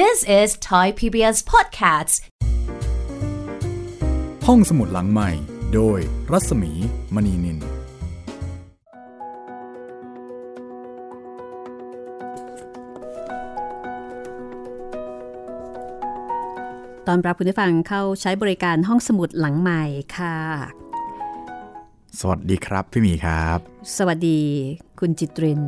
[0.00, 2.14] This is Thai PBS Podcasts
[4.46, 5.30] ห้องสมุดหลังใหม่
[5.74, 5.98] โดย
[6.32, 6.72] รัศมี
[7.14, 7.58] มณีนิน
[17.06, 19.82] ตอนรับคุณผู้ฟังเข้าใช้บริการห้องสมุดหลังใหม่
[20.16, 20.38] ค่ะ
[22.20, 23.58] สวัสดีครับพี่หมีครับ
[23.96, 24.40] สวัสดี
[25.00, 25.62] คุณจิตริน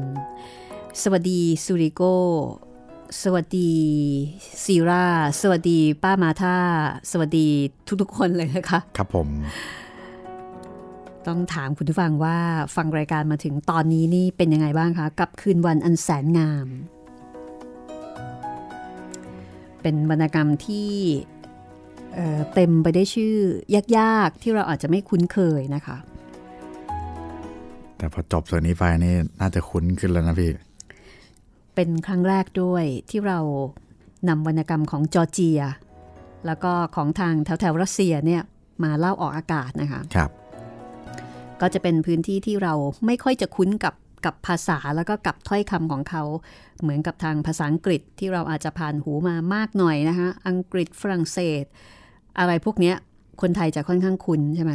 [1.03, 2.03] สวัสดีสุริโก
[3.23, 3.73] สวัสดี
[4.65, 5.07] ซีรา
[5.41, 6.57] สวัสดีป้ามาธา
[7.11, 7.47] สวัสดี
[8.03, 9.29] ทุกๆคนเลยนะคะ ครับผม
[11.27, 12.37] ต้องถามคุณผู้ฟังว่า
[12.77, 16.69] ฟังรายการมาถึงตอนนี้นี่เป็นยังไงบ้างคะ กับคืนวันอันแสนงาม
[19.83, 20.91] เป็นวรรณกรรมที่
[22.15, 23.37] เอ่อเต็มไปได้วยชื่อ
[23.99, 25.97] ยากๆ ที่เราอาจจะไม่คุ้นเคยนะคะ
[27.97, 30.51] แต่พอจบส่วนนี้ไปนี่น่าจะคุ้นขึ้นแล้วนะพี่
[31.75, 33.39] เป็นครั้งแรกด้วยที่เรา
[34.29, 35.61] นำวรรณกรรมของจอร์เจีย
[36.47, 38.43] แล้วก็ของทางแถวๆรัสเซียเนี่ย
[38.85, 40.31] มาเล่าออกอากาศนะคะครับ
[41.61, 42.75] ก็จะเป็นพื้นที่ที่เรา
[43.07, 46.23] ไม่ค่อยจะคุ้นกับกับภาษาแล้วก็กับถ้อยคำของเขา
[46.83, 51.65] เหมือนกับทางภาษาอังกฤษที่เราอาจจะผ่านหูมามากหน่อยนะคะอังกฤษฝรั่งเศส
[52.39, 52.97] อะไรพวกเนี้ย
[53.41, 54.73] คนไทยจะค่อนข้างคุ้นใช่ไหม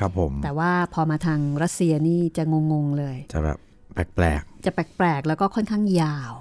[0.00, 3.58] ครับผม แต่ว่าพอมาทางรัสเซียนี่จะงงๆเลย จะแบบ
[3.94, 6.32] แปลกจะแปลกๆ แล้วก็ค่อนข้างยาว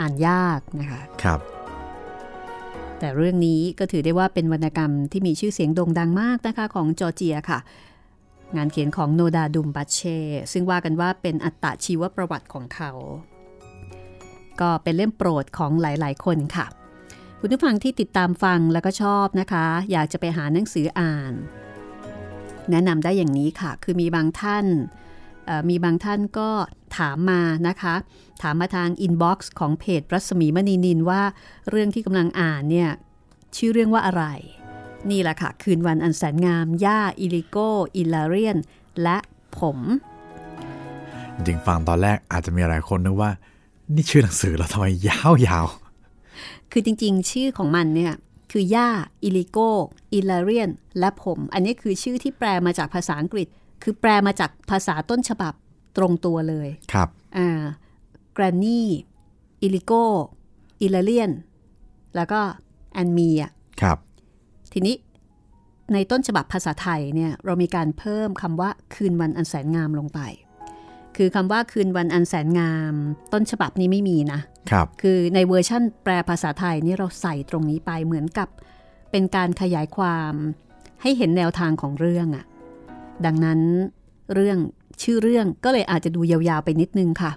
[0.00, 1.40] อ่านยากนะคะๆครับ
[2.98, 7.58] แต่เรื่องนี้ก็ถือได้ว่าเป็นวรรณกรรมที่มีชื่อเสียงโด่งดังมากนะคะของจอร์เจียค่ะ
[8.56, 10.18] งานเขียนของโนดาดุมบัชเช่
[10.52, 12.90] ซึ่งว่ากันว่าเป็นอัตชีวประวัติของเขา
[14.60, 16.66] ก็เป็นเล่มโปรดของหลาย ๆ คนค่ะ
[17.40, 21.32] คุณผู้ฟังที่ติดตามฟังแล้วก็ชอบนะคะ อยากจะไปหาหนังสืออ่าน
[22.70, 25.07] แนะนำได้อย่างนี้ค่ะ คือมีบางท่านเอ่อ
[25.68, 26.50] มีบางท่านก็
[26.98, 27.94] ถามมานะคะ
[28.42, 31.22] ถามมาทาง inbox ของเพจรัศมีมณีนิลว่า
[31.70, 32.90] เรื่องที่กำลังอ่านเนี่ย
[33.56, 34.24] ชื่อเรื่องว่าอะไร
[35.10, 37.56] นี่แหละค่ะ คืนวันอันแสนงาม ย่า อิลิโก
[37.96, 38.58] อิลาเรียน
[39.02, 39.18] และ
[39.58, 39.78] ผม
[41.34, 43.30] จริงๆฟังตอนแรกอาจจะมีหลายคนนึกว่า
[43.94, 45.20] นี่ชื่อหนังสือแล้วทำไมยา
[45.62, 45.66] ว
[46.72, 48.12] คือจริงๆ ชื่อของมันเนี่ย
[48.52, 48.88] คือย่า
[49.22, 49.58] อิลิโก
[50.12, 53.48] อิลาเรียน และผม อันนี้คือชื่อที่แปลมาจากภาษาอังกฤษ
[53.82, 55.54] คือแปลมาจากภาษาต้นฉบับ
[55.96, 57.48] ตรงตัวเลยๆครับอ่า
[58.32, 58.88] Granny
[59.62, 59.92] อิลิโก
[60.80, 61.30] อิลาเรียน
[62.16, 62.40] แล้วก็
[62.94, 63.52] and me อะ
[63.82, 63.98] ครับ
[64.72, 64.96] ทีนี้
[65.92, 70.20] ในต้นฉบับภาษาไทยเนี่ยเรามีการเพิ่มคำว่าคืนวันอันแสนงามลงไป
[71.16, 72.94] คือคำว่าคืนวันอันแสนงาม
[73.32, 74.40] ต้นฉบับนี้ไม่มีนะ
[74.70, 78.48] ครับ คือในเวอร์ชั่นแปลภาษาไทยนี่เราใส่ตรงนี้ไปเหมือนกับ
[79.10, 80.32] เป็นการขยายความ
[81.02, 82.44] ให้เห็นแนวทางของเรื่องอะ
[83.26, 83.60] ดังนั้น
[84.34, 84.58] เรื่อง
[85.02, 87.32] ชื่อเรื่องก็เลยอาจจะดูยาวๆไปนิดนึงค่ะ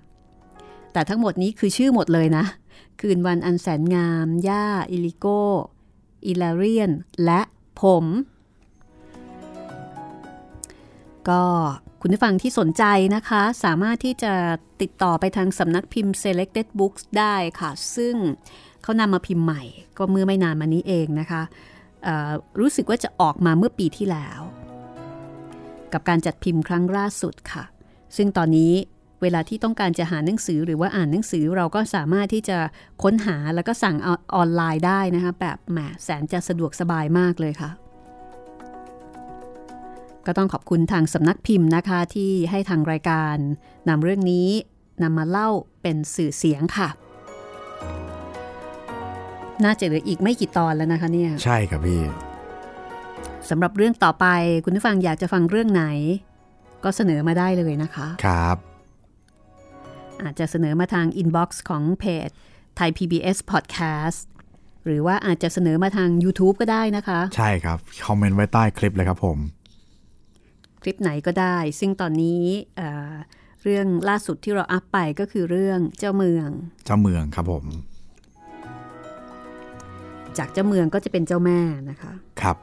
[0.93, 2.45] แต่ทั้งหมดนี้คือชื่อหมดเลยนะ
[2.99, 5.25] คืนวันอันแสนงาม ย่า อิลิโก
[6.25, 6.91] อิลาเรียน
[7.25, 7.41] และ
[7.81, 8.05] ผม
[11.29, 11.43] ก็
[12.01, 12.83] คุณผู้ฟังที่สนใจ
[13.15, 14.33] นะคะ สามารถที่จะ
[14.81, 18.15] ติดต่อไปทางสำนักพิมพ์ Selected Books ได้ค่ะ ซึ่ง
[18.83, 19.63] เขานำมาพิมพ์ใหม่
[19.97, 21.41] ก็เมื่อไม่นานมานี้เองนะคะ
[22.59, 24.41] รู้สึกว่าจะออกมาเมื่อปีที่แล้ว
[25.93, 27.63] กับการจัดพิมพ์ครั้งล่าสุดค่ะ
[28.15, 28.73] ซึ่งตอนนี้
[29.21, 32.57] เวลาที่ต้องการจะหาหนังสือหรือว่าอ่านหนังสือเราก็สามารถที่จะ
[33.03, 37.71] ค้นหาแล้วก็สั่งอออนไลน์ได้นะคะแบบแหมแสนจะสะดวกสบายมากเลยค่ะ
[40.25, 43.35] ก็ต้องขอบคุณทางสำนักพิมพ์นะคะที่ให้ทางรายการ
[43.89, 44.47] นำเรื่องนี้
[45.03, 45.49] นำมาเล่า
[45.81, 46.89] เป็นสื่อเสียงค่ะ
[49.63, 52.01] น่าจะเหลืออีกไม่กี่ตอนแล้วนะคะเนี่ย ใช่ครับพี่
[53.49, 54.25] สำหรับเรื่องต่อไป
[54.65, 55.85] คุณผู้ฟังอยากจะฟังเรื่องไหน
[56.83, 58.57] ก็เสนอมาได้เลยนะคะ ครับ
[60.23, 62.29] อาจจะเสนอมาทาง inbox ของเพจ
[62.75, 64.19] ไทย PBS Podcast
[64.85, 69.37] หรือว่าอาจจะเสนอมาทาง YouTube ก็ได้นะคะ ใช่ครับ คอมเมนต์ไว้ใต้คลิปเลยครับผม
[70.81, 72.43] คลิปไหนก็ได้ ซึ่งตอนนี้
[72.77, 73.13] เอ่อ
[73.63, 76.49] เรื่องล่าสุดที่เราอัพไปก็คือเรื่องเจ้าเมือง
[76.85, 77.65] เจ้าเมืองครับผม
[80.37, 81.59] จากเจ้าเมืองก็จะเป็นเจ้าแม่
[81.89, 82.57] นะคะ ครับ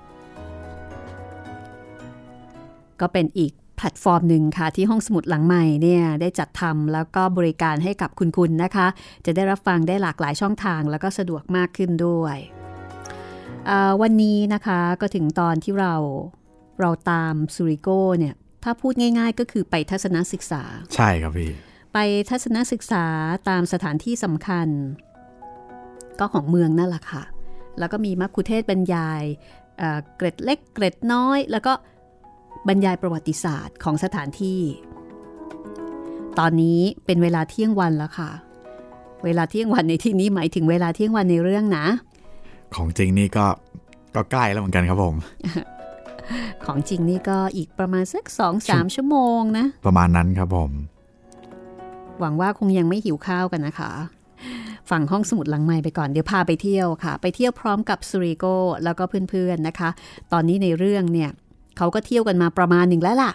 [3.01, 8.87] ก็เป็นอีกแพลตฟอร์มหนึ่งค่ะ ที่ห้องสมุดหลังใหม่เนี่ยได้จัดทำแล้วก็บริการให้กับคุณคุณนะคะ
[9.27, 12.37] จะได้รับฟังได้หลากหลายช่องทาง แล้วก็สะดวกมากขึ้นด้วย
[13.67, 15.95] เอ่อวันนี้นะคะก็ถึงตอนที่เรา
[16.81, 18.35] เราตามซูริโกเนี่ย
[18.65, 20.63] ถ้าพูดง่าย ๆ ก็คือไปทัศนศึกษา
[20.95, 21.51] ใช่ครับพี่
[21.95, 21.99] ไป
[22.31, 23.05] ทัศนศึกษา
[23.49, 24.69] ตามสถานที่สำคัญ
[26.19, 27.23] ก็ของเมืองนั่นแหละค่ะ
[27.79, 29.23] แล้วก็มีมัคคุเทศก์บรรยาย
[29.79, 31.73] เอ่อเกร็ดเล็กเกร็ดน้อย แล้วก็
[32.69, 34.61] บรรยายประวัติศาสตร์ของสถานที่
[36.39, 38.31] ตอนนี้เป็นเวลาเที่ยงวันแล้วค่ะ
[39.25, 41.87] เวลาเที่ยงวันในที่นี้หมายถึงเวลาเที่ยงวันในเรื่องนะ
[42.75, 43.47] ของจริงนี่ก็
[44.15, 45.15] ก็ใกล้แล้วเหมือนกันครับผม
[46.65, 50.71] ของจริงนี่ก็อีกประมาณสักสองสามชั่วโมงนะ ประมาณนั้นครับผม
[52.21, 53.91] หวังว่าคงยังไม่หิวข้าวกันนะคะ
[54.91, 58.45] ฝั่งห้องสมุดหลังไม้ไปก่อน เดี๋ยวพาไปเที่ยวค่ะ ไปเที่ยวพร้อมกับสุริโก
[58.85, 59.91] แล้วก็เพื่อนๆนะคะ
[60.33, 61.31] ตอนนี้ในเรื่องเนี่ย
[61.79, 63.33] เขาก็เที่ยวกันมาประมาณหนึ่งแล้วล่ะ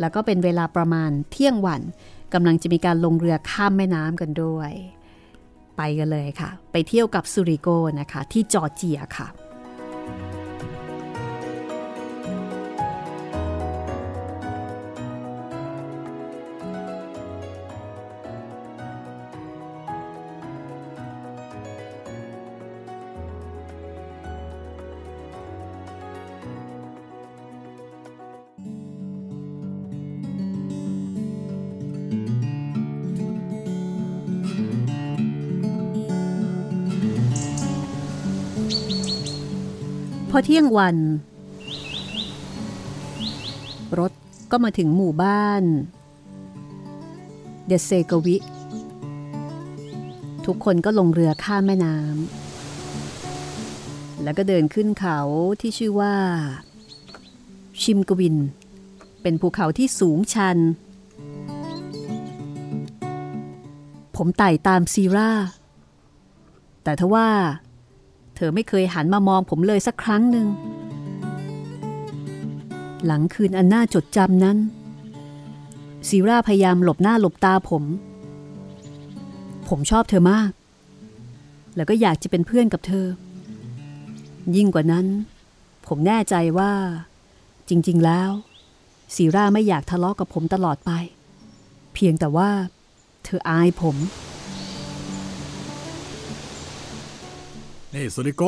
[0.00, 1.82] แล้วก็เป็นเวลาประมาณเที่ยงวัน
[2.34, 4.72] กำลังจะมีการลงเรือข้ามแม่น้ำกันด้วย
[5.76, 7.68] ไปกันเลยค่ะ ไปเที่ยวกับซูริโก
[8.00, 9.28] นะคะ ที่จอร์เจียค่ะ
[40.36, 40.96] อเที่ยงวัน
[43.98, 44.12] รถ
[44.50, 45.62] ก็มาถึงหมู่บ้าน
[47.66, 48.36] เดเซกวิ
[50.46, 55.18] ทุกคนก็ลงเรือข้ามแม่น้ำแล้วก็เดินขึ้นเขา
[55.60, 56.14] ที่ชื่อว่า
[57.82, 58.36] ชิมกวิน
[59.22, 60.58] เป็นภูเขาที่สูงชัน
[64.16, 65.30] ผมไต่ตามซีรา
[66.84, 67.28] แต่ทว่า
[68.36, 70.46] เธอไม่เคยหันมามองผมเลยสักครั้งหนึ่ง
[73.06, 74.58] หลังคืนอันน่าจดจำนั้น
[76.08, 77.84] ซีราพยายามหลบหน้าหลบตาผม
[79.68, 80.50] ผมชอบเธอมาก
[81.76, 83.06] แล้วก็อยากจะเป็นเพื่อนกับเธอ
[84.56, 85.06] ยิ่งกว่านั้น
[85.86, 86.72] ผมแน่ใจว่า
[87.68, 88.30] จริง ๆ แล้ว
[89.14, 90.90] ซีราไม่อยากทะเลาะกับผมตลอดไป
[91.94, 92.50] เพียงแต่ว่า
[93.24, 93.96] เธออายผม
[97.96, 98.42] นี่สุริโก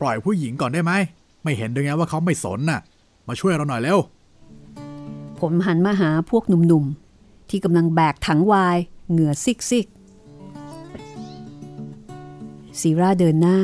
[0.00, 0.92] ปล่อยผู้หญิงก่อนได้ไหม
[1.42, 2.80] ไม่เห็นด้วยไงว่าเขาไม่สนน่ะ
[3.28, 3.98] มาช่วยเราหน่อยเร็ว
[5.40, 8.78] ผมหันมาหาพวกหนุ่มๆ ที่กำลังแบกถังวาย
[9.10, 9.86] เหงื่อซิกซิก
[12.80, 13.60] ซีราเดินหน้า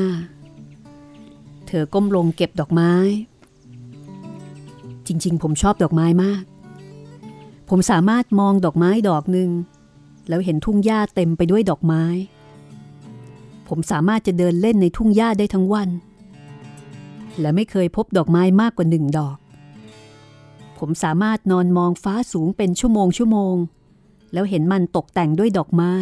[1.67, 2.93] เธอก้มลงเก็บดอกไม้
[5.07, 6.43] จริง ๆ ผมชอบดอกไม้มาก
[7.69, 9.49] ผมสามารถมองดอกไม้ดอกหนึ่ง
[10.29, 12.03] แล้วเห็นทุ่งหญ้าเต็มไปด้วยดอกไม้
[13.75, 15.89] ผมสามารถจะเดินเล่นในทุ่งหญ้าได้ทั้งวัน
[17.39, 19.37] และไม่เคยพบดอกไม้มากกว่าหนึ่งดอก
[20.77, 23.55] ผมสามารถนอนมองฟ้าสูงเป็นชั่วโมงชั่วโมง
[24.33, 25.93] แล้วเห็นมันตกแต่งด้วยดอกไม้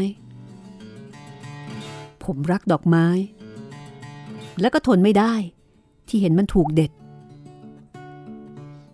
[2.24, 3.06] ผมรักดอกไม้
[4.62, 5.34] แล้วก็ทนไม่ได้
[6.08, 6.92] ที่เห็นมันถูกเด็ด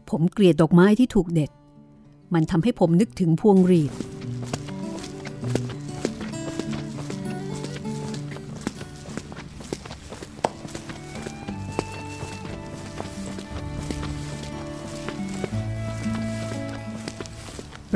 [0.09, 1.51] ผมเกลียดดอกไม้ที่ถูกเด็ด
[2.33, 3.93] มันทำให้ผมนึกถึงพวงหรีด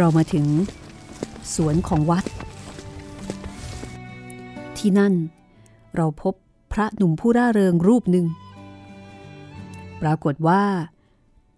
[0.03, 0.47] เรามาถึง
[1.55, 2.25] สวนของวัด
[4.77, 5.13] ที่นั่น
[5.95, 6.33] เราพบ
[6.73, 8.25] พระหนุ่มผู้ร่าเริงรูปหนึ่ง
[10.01, 10.63] ปรากฏว่า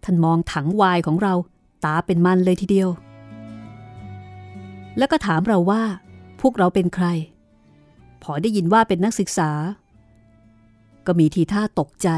[0.04, 1.34] ท่านมองถังวายของเรา
[1.86, 2.90] ตาเป็นมันเลยทีเดียว
[4.98, 5.84] แล้วก็ถามเราว่า
[6.42, 7.08] พวกเราเป็นใคร
[8.24, 9.52] พอได้ยินว่าเป็นนักศึกษา
[11.06, 12.10] ก็มีทีท่าตกใจ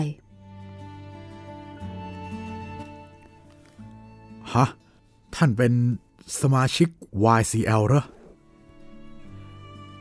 [4.53, 4.65] ฮะ
[5.35, 5.73] ท่านเป็น
[6.39, 6.89] สมาชิก
[7.39, 8.03] YCL เหรอ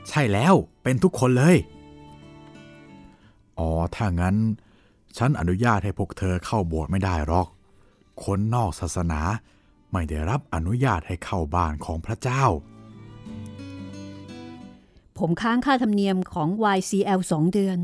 [0.08, 1.56] ใช่แล้วเป็นทุกคนเลย
[3.58, 4.36] อ๋อ ถ้างั้น
[5.16, 7.48] ฉันอนุญาตให้พวกเธอเข้าโบสถ์ไม่ได้หรอก
[8.24, 9.20] คนนอกศาสนา
[9.92, 12.44] ไม่ได้รับอนุญาตให้เข้าบ้านของพระเจ้า
[15.18, 17.78] ผมค้างค่าธรรมเนียมของ YCL สองเดือน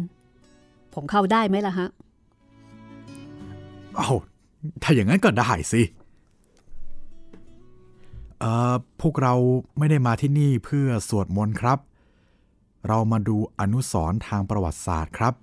[0.94, 1.88] ผมเข้าได้ไหมล่ะฮะ
[3.96, 4.10] เอ้า
[4.82, 5.82] ถ้าอย่างนั้นก็ได้สิ
[8.40, 9.34] เอ่อพวกเรา
[9.78, 11.78] ไม่ได้มาที่นี่เพื่อสวดมนต์ครับ
[12.88, 15.34] เรามาดูอนุสรณ์ทางประวัติศาสตร์ครับ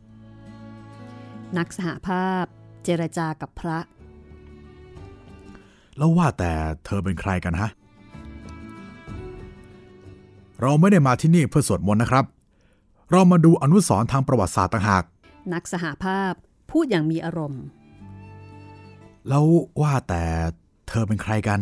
[1.57, 2.43] นักสหภาพ
[2.83, 3.77] เจรจากับพระ
[5.97, 6.53] แล้วว่าแต่
[6.85, 7.69] เธอเป็นใครกันฮะ
[10.61, 12.25] เราไม่ได้มาที่นี่เพื่อสวดมนต์นะครับ
[13.11, 15.03] เรามาดูอนุสรณ์ทางประวัติศาสตร์ต่างหาก
[15.53, 16.31] นักสหภาพ
[16.71, 17.63] พูดอย่างมีอารมณ์
[19.27, 19.45] แล้ว
[19.81, 20.23] ว่าแต่
[20.87, 21.59] เธอเป็นใครกัน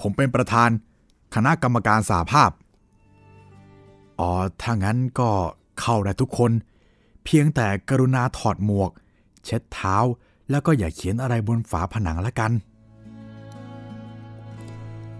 [0.00, 0.70] ผมเป็นประธาน
[1.34, 2.50] คณะกรรมการสาภาพ
[4.20, 4.30] อ๋อ
[4.62, 5.30] ถ้างั้นก็
[5.80, 6.52] เข้าได้ทุกคน
[7.24, 8.90] เพียงแต่กรุณาถอดหมวก
[9.44, 9.96] เช็ดเท้า
[10.50, 12.52] แล้วก็อย่าเขียนอะไรบนฝาผนังละกัน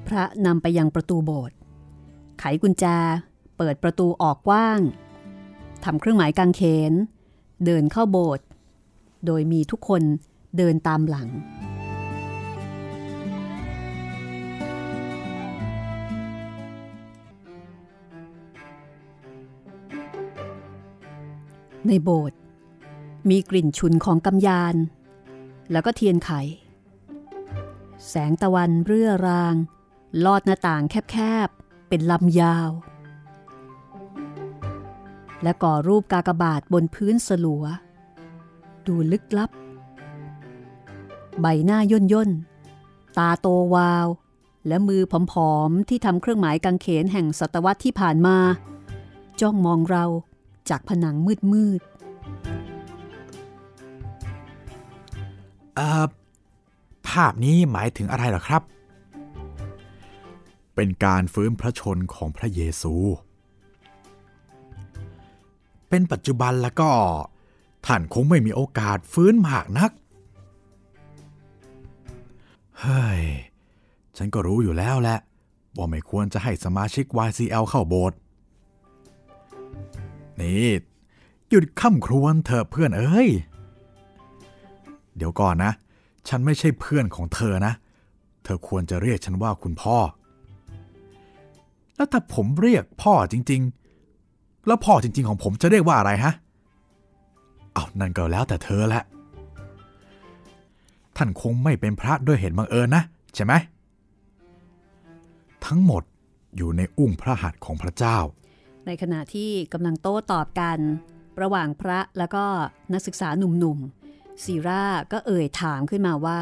[0.06, 1.56] พระนำไปยังประตูโบสถ์
[2.38, 2.85] ไขกุญแจ
[3.56, 4.80] เปิดประตูออกกว้าง
[5.85, 6.92] ทำเครื่องหมายกางเขน
[7.66, 8.44] เดินเข้าโบสถ์
[9.26, 10.02] โดยมีทุกคน
[10.58, 11.28] เดินตามหลัง
[21.87, 22.38] ในโบสถ์
[23.28, 24.76] มีกลิ่นฉุนของกำยาน
[25.73, 26.30] แล้วก็เทียนไข
[28.08, 29.54] แสงตะวันเรื่อราง
[30.25, 31.16] ลอดหน้าต่างแค
[31.47, 32.70] บๆ เป็นลำยาว
[35.42, 37.64] และก่อรูปกากบาทบนพื้นสลัว
[38.87, 39.50] ดูลึกลับ
[41.40, 42.30] ใบหน้าย่นย่น
[43.18, 44.06] ตาโตวาว
[44.66, 48.37] และมือผอมๆ ที่ทำเครื่องหมายกางเขนแห่งศตวรรษที่ผ่านมา
[49.40, 50.04] จ้องมองเรา
[50.70, 51.16] จากผนัง
[51.52, 51.94] มืดๆ
[55.75, 56.06] เออ
[57.08, 58.62] ภาพนี้หมายถึงอะไรหรอครับ
[60.75, 62.94] เป็นการฟื้นพระชนของพระเยซู
[65.88, 66.90] เป็นปัจจุบันแล้วก็
[67.87, 69.90] ท่านคงไม่มีโอกาสฟื้นมากนัก
[72.80, 73.22] เฮ้ย
[74.16, 75.18] ฉันก็รู้อยู่แล้วแหละ
[75.76, 78.18] ว่าไม่ควรจะให้สมาชิก YCL เข้าโบสถ์
[80.40, 80.68] นี่
[81.49, 83.28] หยุดข้ำครวญเถอเพื่อนเอ้ย
[85.16, 85.73] เดี๋ยวก่อนนะ
[86.28, 87.73] ฉันไม่ใช่เพื่อนของเธอนะ
[88.45, 89.99] เธอควรจะเรียกฉันว่าคุณพ่อ
[91.97, 93.61] แล้วถ้าผมเรียกพ่อจริง
[94.14, 96.33] ๆ แล้วพ่อจริง ๆ ของผมจะเรียกว่าอะไรฮะ
[97.75, 99.02] เอานั่นก็แล้วแต่เธอแหละ
[101.16, 103.02] ท่านคงไม่เป็นพระด้วยเหตุบังเอิญนะ
[103.35, 103.52] ใช่ไหม
[105.66, 106.02] ทั้งหมด
[106.57, 108.18] อยู่ในอุ้งพระหัตถ์ของพระเจ้า
[108.87, 110.78] ในขณะที่กำลังโต้ตอบกัน
[111.42, 112.44] ระหว่างพระแล้วก็
[112.92, 116.40] นักศึกษาหนุ่มๆซีราก็เอ่ยถามขึ้นมาว่า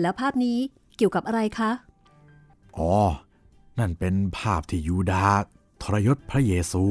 [0.00, 0.58] แล้วภาพนี้
[0.96, 1.70] เกี่ยวกับอะไรคะ
[2.76, 2.92] อ๋อ
[3.78, 5.26] นั่นเป็นภาพที่ยูดา
[5.82, 6.84] ทรยศพระเยซู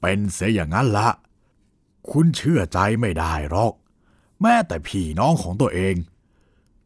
[0.00, 1.08] เป็นเสียอย่างนั้นละ
[2.10, 3.72] คุณเชื่อใจไม่ได้หรอก
[4.40, 5.94] แม้แต่พี่น้องของตัวเอง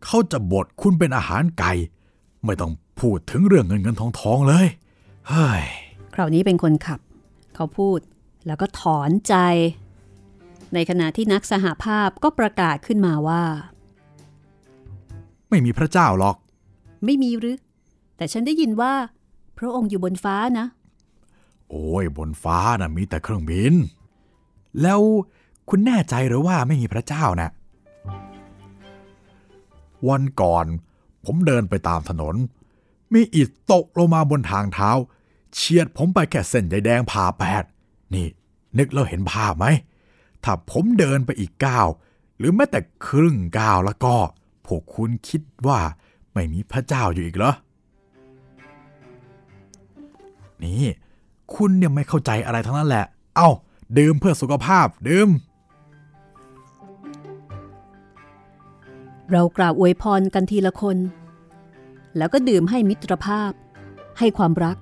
[0.04, 1.73] เขาจะบดคุณเป็นอาหารไก่
[2.45, 4.66] ไม่ต้อง พูดถึงเรื่องเงินเงินทองทองเลย
[5.28, 5.62] เฮ้ย
[6.14, 7.00] คราวนี้เป็นคนขับ
[7.54, 7.99] เขาพูด
[8.47, 9.35] แล้วก็ถอนใจ
[10.75, 13.42] ในขณะที่นักสหภาพก็ประกาศขึ้นมาว่า
[15.50, 16.37] ไม่มีพระเจ้าหรอก
[17.04, 17.59] ไม่มีหรือ
[18.16, 18.92] แต่ฉันได้ยินว่า
[19.59, 20.66] พระองค์อยู่บนฟ้านะ
[21.71, 23.75] โอ้ยบนฟ้านะ่ะมีแต่เครื่องบิน
[24.83, 25.00] แล้ว
[25.69, 27.50] คุณแน่ใจหรือว่าไม่มีพระเจ้านะ่ะ
[30.09, 30.66] วันก่อน
[31.25, 32.35] ผมเดินไปตามถนน
[33.14, 34.90] มีอิฐตกลงมาบนทางเท้า
[35.55, 37.64] เฉียดผมไปแค่เส้นใยแดงผ่าแปด
[38.14, 38.26] นี่
[38.79, 39.67] นึกแล้วเห็นภาพไหม
[40.45, 41.87] ถ้าผมเดินไปอีกก้าว
[42.38, 44.14] หรือแม้แต่ครึ่งก้าวแล้วก็
[44.67, 45.81] พวกคุณคิดว่า
[46.33, 47.55] ไม่มีพระเจ้าอยู่อีกเหรอ
[50.62, 50.85] นี่
[51.55, 53.50] คุณเนี่ยไม่เข้าใจอะไรทั้งนั้นแหละ เอา้า
[53.99, 55.29] ดื่มเพื่อสุขภาพ ดื่ม
[59.33, 60.97] เรากราบอวยพรกันทีละคน
[62.17, 63.52] แล้วก็ดื่มให้มิตรภาพ
[64.19, 64.76] ให้ความรัก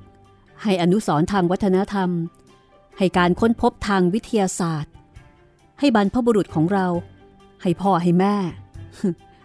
[0.63, 2.11] ให้อนุสรทางวัฒนธรรม
[2.99, 4.93] ให้การค้นพบทางวิทยาศาสตร์
[5.81, 6.87] ให้บรรพบุรุษของเรา
[7.63, 8.37] ให้พ่อให้แม่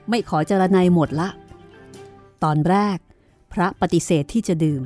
[0.09, 1.29] ไม่ขอจรนัยหมดละ
[2.43, 2.97] ตอนแรก
[3.53, 4.83] พระปฏิเสธที่จะดื่ม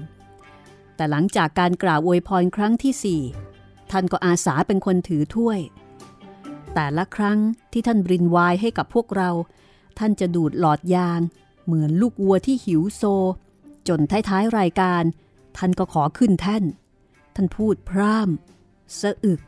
[0.95, 3.21] แต่หลังจากการกล่าวอวยพรครั้งที่สี่
[3.91, 5.59] ท่านก็อาสาเป็นคนถือถ้วย
[6.73, 7.39] แต่ละครั้ง
[7.71, 9.29] ที่ท่านบรินวน์ให้กับพวกเรา
[9.99, 11.21] ท่านจะดูดหลอดยาง
[11.67, 13.03] เหมือนลูกวัวที่หิวโซ
[13.87, 15.03] จนท้ายๆรายการ
[15.57, 16.63] ท่านก็ขอขึ้นแท่น
[17.35, 19.41] ท่านพูดพร่ำสะอึก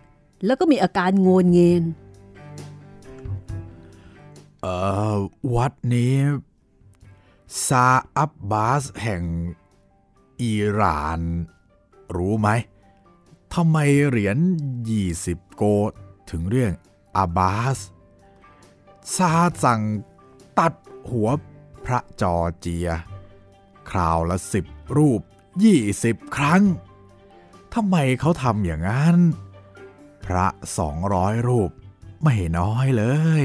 [0.45, 1.83] แล้วก็มีอาการโงนเงน
[4.61, 4.75] เอ่
[5.13, 5.17] อ
[5.55, 6.15] วัดนี้
[7.67, 9.23] ซาอับบาสแห่ง
[10.41, 11.21] อิหร่าน
[12.15, 12.49] รู้ไหม
[13.53, 14.37] ทำไมเหรียญ
[14.97, 15.91] 20 โกล
[16.29, 16.71] ถึงเรียก
[17.15, 17.77] อาบาส
[19.15, 19.31] ซา
[19.63, 19.81] สั่ง
[20.59, 20.73] ตัด
[21.09, 21.29] หัว
[21.85, 22.89] พระจอเจีย
[23.89, 24.65] คราวละสิบ
[24.97, 25.21] รูป
[25.77, 26.63] 20ครั้ง
[27.73, 29.17] ทำไมเขาทำอย่างนั้น
[30.25, 31.71] พระสองร้อยรูป
[32.23, 33.03] ไม่น้อยเล
[33.41, 33.43] ย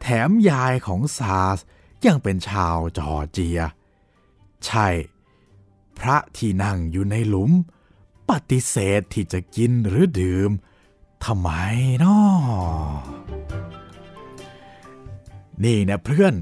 [0.00, 1.58] แถมยายของซาส
[2.06, 3.60] ยังเป็นชาวจอเจีย
[4.66, 4.88] ใช่
[5.98, 7.50] พระที่นั่งอยู่ในหลุม
[8.30, 10.50] ปฏิเสธที่จะกินหรือดื่ม
[11.24, 11.50] ทำไม
[12.02, 13.14] นาะ
[15.64, 16.34] นี่นะเพื่อน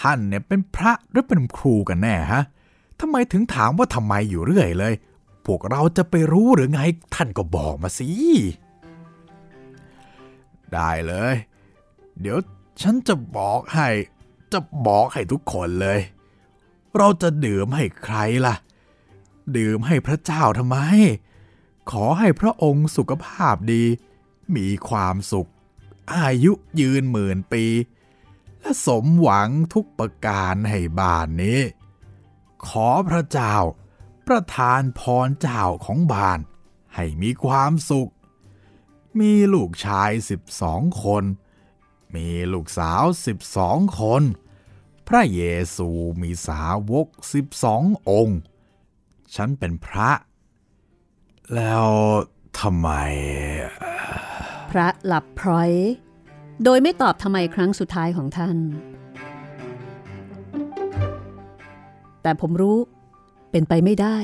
[0.00, 2.42] ท่านเนี่ยเป็นพระหรือเป็นครูกันแน่ฮะ
[3.00, 4.94] ทำไมถึงถามว่าทำไมอยู่เรื่อยเลย
[5.46, 6.80] พวกเราจะไปรู้หรือไง
[7.14, 8.08] ท่านก็บอกมาสิ
[10.72, 11.34] ได้เลย
[12.20, 12.38] เดี๋ยว
[12.82, 13.88] ฉันจะบอกให้
[14.52, 16.00] จะบอกให้ทุกคนเลย
[16.96, 18.54] เราจะดื่มให้ใครล่ะ
[19.56, 20.78] ดื่มให้พระเจ้าทำไม
[21.90, 23.84] ขอให้พระองค์สุขภาพดี
[24.56, 25.50] มีความสุข
[26.14, 27.64] อายุยืนหมื่นปี
[28.66, 31.60] และสมหวังทุกประการให้บ้านนี้
[32.66, 33.56] ขอพระเจ้า
[34.26, 36.40] ประทานพรเจ้าของบ้าน
[36.94, 38.12] ให้มีความสุข
[39.20, 41.24] มีลูกชายสิบสองคน
[42.14, 44.22] มีลูกสาวสิบสองคน
[45.08, 45.42] พระเย
[45.76, 45.88] ซู
[46.22, 48.38] มีสาวกสิบสององค์
[49.34, 50.10] ฉันเป็นพระ
[51.54, 51.86] แล้ว
[52.58, 52.88] ทำไม
[54.70, 55.72] พระหลับพร้อย
[56.64, 58.56] โดยไม่ตอบทำไมครั้งสุดท้ายของท่าน
[62.22, 62.78] แต่ผมรู้
[63.50, 64.18] เป็นไปไม่ได้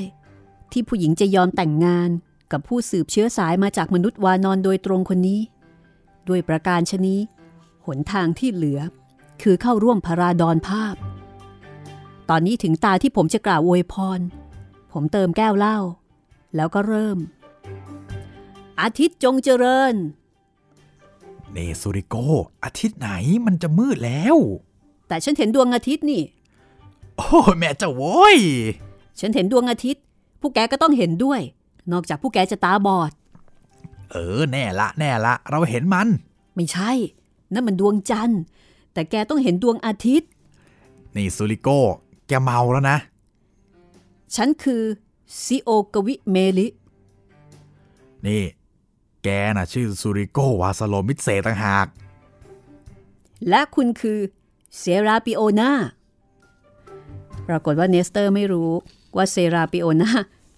[0.73, 2.11] ที่ผู้หญิงจะยอมแต่งงาน
[2.53, 5.41] กับผู้สืบเชื้อสายมาจากมนุษย์วานอนโดยตรงคนนี้
[6.29, 7.21] ด้วยประการชนี้
[7.87, 8.81] หนทางที่เหลือ
[9.43, 10.95] คือเข้าร่วมพระราดอนภาพ
[12.31, 14.21] ตอนนี้ถึงตาที่ผมจะกล่าวอวยพร
[14.93, 15.79] ผมเติมแก้วเหล้า
[16.57, 17.19] แล้วก็เริ่ม
[18.81, 19.95] อาทิตย์จงเจริญ
[21.53, 22.15] เนซูริโก
[22.65, 23.11] อาทิตย์ไหน
[23.47, 24.37] มันจะมืดแล้ว
[25.09, 26.23] แต่ฉันเห็นดวงอาทิตย์นี่
[27.17, 28.39] โอ้แม่เจ้าโว้ย
[29.21, 30.03] ฉันเห็นดวงอาทิตย์
[30.41, 31.41] ผู้แกก็ต้องเห็นด้วย
[31.93, 33.13] นอกจากผู้แกจะตาบอด
[34.11, 36.09] เออ แน่ละ แน่ละ เราเห็นมัน
[36.55, 36.91] ไม่ใช่
[37.53, 38.43] นั่นมันดวงจันทร์
[38.93, 40.29] แต่แกต้องเห็นดวงอาทิตย์
[41.17, 41.69] นี่ซูริโก
[42.27, 42.99] แกเมาแล้วนะ
[44.37, 44.83] ฉันคือ
[45.43, 46.67] ซิโอกวิเมลิ
[48.27, 48.43] นี่
[49.25, 51.87] แกน่ะชื่อซูริโกวาสโลมิเซต่างหาก
[53.49, 54.19] และคุณคือ
[54.79, 55.73] เซราปิโอนา
[57.49, 58.71] ปรากฏว่าเนสเตอร์ไม่รู้
[59.17, 60.11] ว่าเซราปิโอนา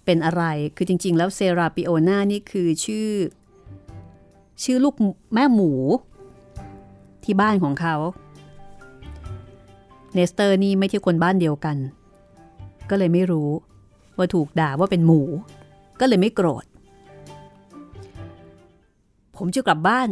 [0.05, 0.43] เป็นอะไร
[0.75, 3.09] คือจริง ๆ แล้วเซราปิโอนานี่คือชื่อ
[4.63, 4.95] ชื่อลูก
[5.33, 5.71] แม่หมู
[7.23, 7.95] ที่บ้านของเขา
[10.13, 11.77] เนสเตอร์นี่ไม่ใช่คนบ้านเดียวกัน
[12.89, 13.49] ก็เลยไม่รู้
[14.17, 15.21] ว่าถูกด่าว่าเป็นหมู
[15.99, 16.65] ก็เลยไม่โกรธ
[19.37, 20.09] ผมจะกลับบ้าน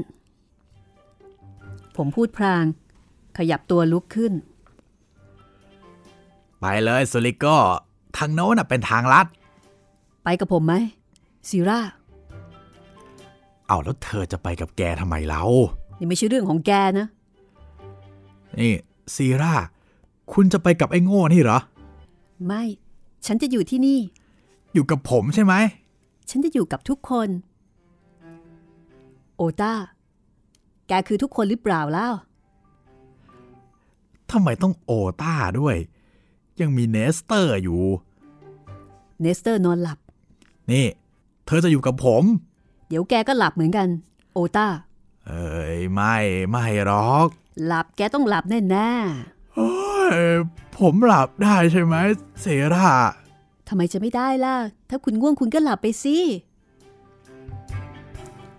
[1.98, 2.64] ผมพูดพราง
[3.38, 4.34] ขยับตัวลุกขึ้น
[6.60, 7.46] ไปเลยซูริโก
[8.18, 9.28] ทางโน้นน่ะเป็นทางลัด
[10.24, 10.74] ไปกับผมไหม
[11.50, 11.80] ซีรา
[13.68, 15.44] เอาแล้วเธอจะไปกับแกทำไมเล่า
[16.00, 17.08] นี่ไม่ใช่เรื่องของแกนะ
[18.60, 18.74] นี่
[19.16, 19.54] ซีรา
[20.34, 21.60] คุณจะไปกับไอ้โง่นี่เหรอ
[22.46, 22.64] ไม่
[23.26, 24.00] ฉันจะอยู่ที่นี่
[24.74, 25.54] อยู่กับผมใช่ไหม
[26.30, 27.30] ฉันจะอยู่กับทุกคน
[29.38, 29.74] โอต้า
[30.88, 32.10] แกคือทุกคนหรือเปล่าเล่า
[34.32, 34.92] ทำไมต้องโอ
[35.22, 35.76] ต้าด้วย
[36.62, 37.84] ยังมีเนสเตอร์อยู่
[39.22, 40.00] เนสเตอร์นอนหลับ
[40.72, 40.86] นี่
[41.46, 42.24] เธอจะอยู่กับผม
[42.90, 43.88] เดี๋ยวแกก็หลับเหมือนกัน
[44.34, 44.68] โอตา
[45.28, 46.16] เอ้ยไม่
[46.50, 47.28] ไม่หรอก
[47.66, 48.92] หลับแกต้องหลับแน่แน่
[49.56, 49.70] เอ้
[50.32, 50.34] ย
[50.78, 51.96] ผมหลับได้ใช่ไหม
[52.42, 54.56] เซราๆทำไมจะไม่ได้ล่ะ
[54.90, 56.18] ถ้าคุณง่วงคุณก็หลับไปสิ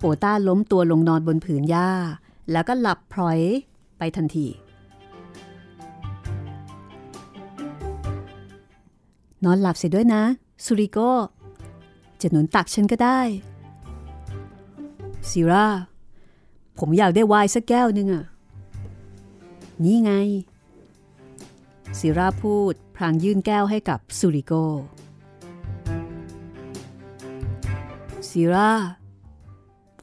[0.00, 1.90] โอต้าล้มตัวลงนอนบนผืนหญ้า
[2.52, 3.40] แล้วก็หลับพลอย
[3.98, 4.46] ไปทันที
[9.44, 10.22] นอนหลับเสียด้วยนะ
[10.64, 10.98] สุริโก
[12.20, 13.20] จะหนุนตักฉันก็ได้
[15.30, 15.66] ซิรา
[16.78, 18.24] ผมอยากได้ไวน์สักแก้วหนึ่งอะ
[19.85, 20.12] นี่ไง
[21.98, 24.52] ซิราพูดพลางยื่นแก้วให้กับสุริโก
[28.28, 28.70] ซิรา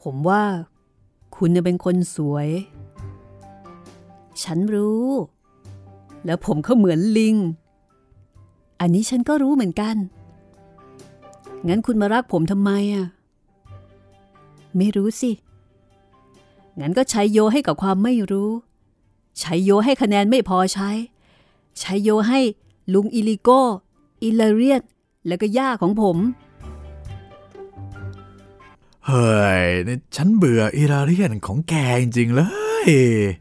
[0.02, 0.42] ผมว่า
[1.36, 2.48] คุณน่ะเป็นคนสวย
[4.42, 5.06] ฉันรู้
[6.24, 7.36] แล้วผมก็เหมือนลิง
[8.80, 9.96] อันนี้ฉันก็รู้เหมือนกัน
[11.68, 13.06] งั้นคุณมารักผมทำไมอะ
[14.76, 15.30] ไม่รู้สิ
[16.80, 18.50] งั้นก็ใช้โยให้กับความไม่รู้
[19.40, 20.90] ใช้โยให้คะแนนไม่พอใช้
[21.80, 22.40] ใช้โยให้
[22.94, 23.48] ลุงอิลิโก
[24.22, 24.82] อิลเรียน
[25.26, 26.16] แล้วก็ย่าของผม
[29.06, 29.26] เฮ้
[29.62, 32.42] ยนี่ฉันเบื่ออิราเรียนของแกจริงๆเล
[32.88, 32.90] ย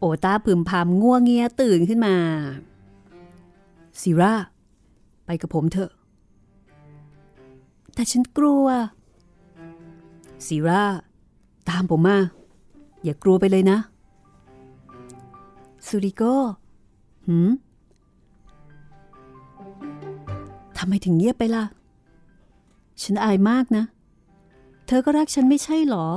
[0.02, 2.16] โอตาพึมพำง่วงเงียตื่นขึ้นมา
[4.02, 4.34] ซิรา
[5.26, 5.92] ไปกับผมเถอะ
[7.94, 8.66] แต่ฉันกลัว
[10.48, 10.84] ซิรา
[11.70, 12.18] ตามผมมา
[13.04, 13.78] อย่ากลัวไปเลยนะ
[15.88, 16.24] สุริโก
[17.28, 17.50] หืม
[20.78, 21.64] ทำไมถึงเงียบไปล่ะ
[23.04, 23.84] ฉันอายมากนะ
[24.94, 26.08] ธอก็รักฉันไม่ใช่หรอ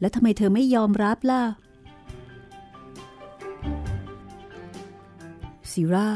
[0.00, 1.42] แล้วทำไมเธอไม่ยอมรับล่ะ
[5.70, 6.08] ซิรา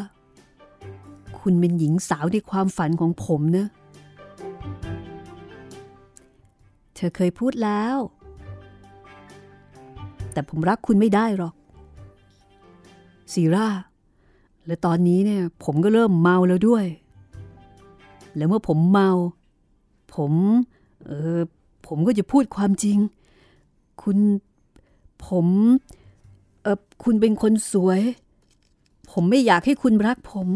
[1.38, 3.66] คุณเป็นหญิงสาวในความฝันของผมนะ
[6.94, 7.96] เธอเคยพูดแล้ว
[10.33, 11.55] แต่ผมรักคุณไม่ได้หรอก
[13.33, 13.68] ซิรา
[14.66, 16.85] และตอนนี้เนี่ยผมก็เริ่มเมาแล้วด้วย
[18.37, 19.11] แล้วเมื่อผมเมา
[20.16, 20.33] ผม
[21.06, 21.40] เออ
[21.86, 22.98] ผมก็จะพูดความจริง
[24.02, 24.18] คุณ
[25.26, 25.46] ผม
[26.62, 28.00] เออคุณเป็นคนสวย
[29.12, 30.48] ผมไม่อยากให้คุณรักผม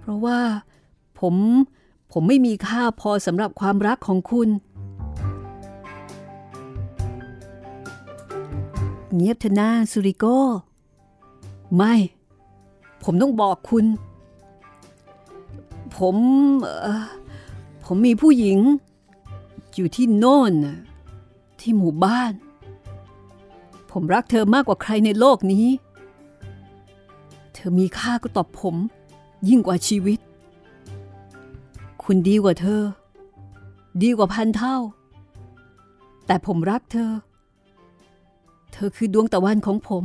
[0.00, 0.38] เพราะว่า
[1.20, 1.34] ผม
[2.12, 4.48] ผมไม่มีค่าพอสำหรับความรักของคุณ
[9.14, 10.24] เงียบเถอะนาสุริโก
[11.76, 11.94] ไม่
[13.04, 13.84] ผมต้องบอกคุณ
[15.96, 16.16] ผม
[16.82, 17.06] เออ
[17.84, 18.58] ผมมีผู้หญิง
[19.74, 20.54] อยู่ที่โน่น
[21.60, 22.32] ที่หมู่บ้าน
[23.90, 25.66] ผมรักเธอมากกว่าใครในโลกนี้
[27.54, 28.76] เธอมีค่าก็ตอบผม
[29.48, 30.18] ยิ่งกว่าชีวิต
[32.02, 32.82] คุณดีกว่าเธอ
[34.02, 34.76] ดีกว่าพันเท่า
[36.26, 37.10] แต่ผมรักเธอ
[38.72, 40.04] เธอคือดวงตะวันของผม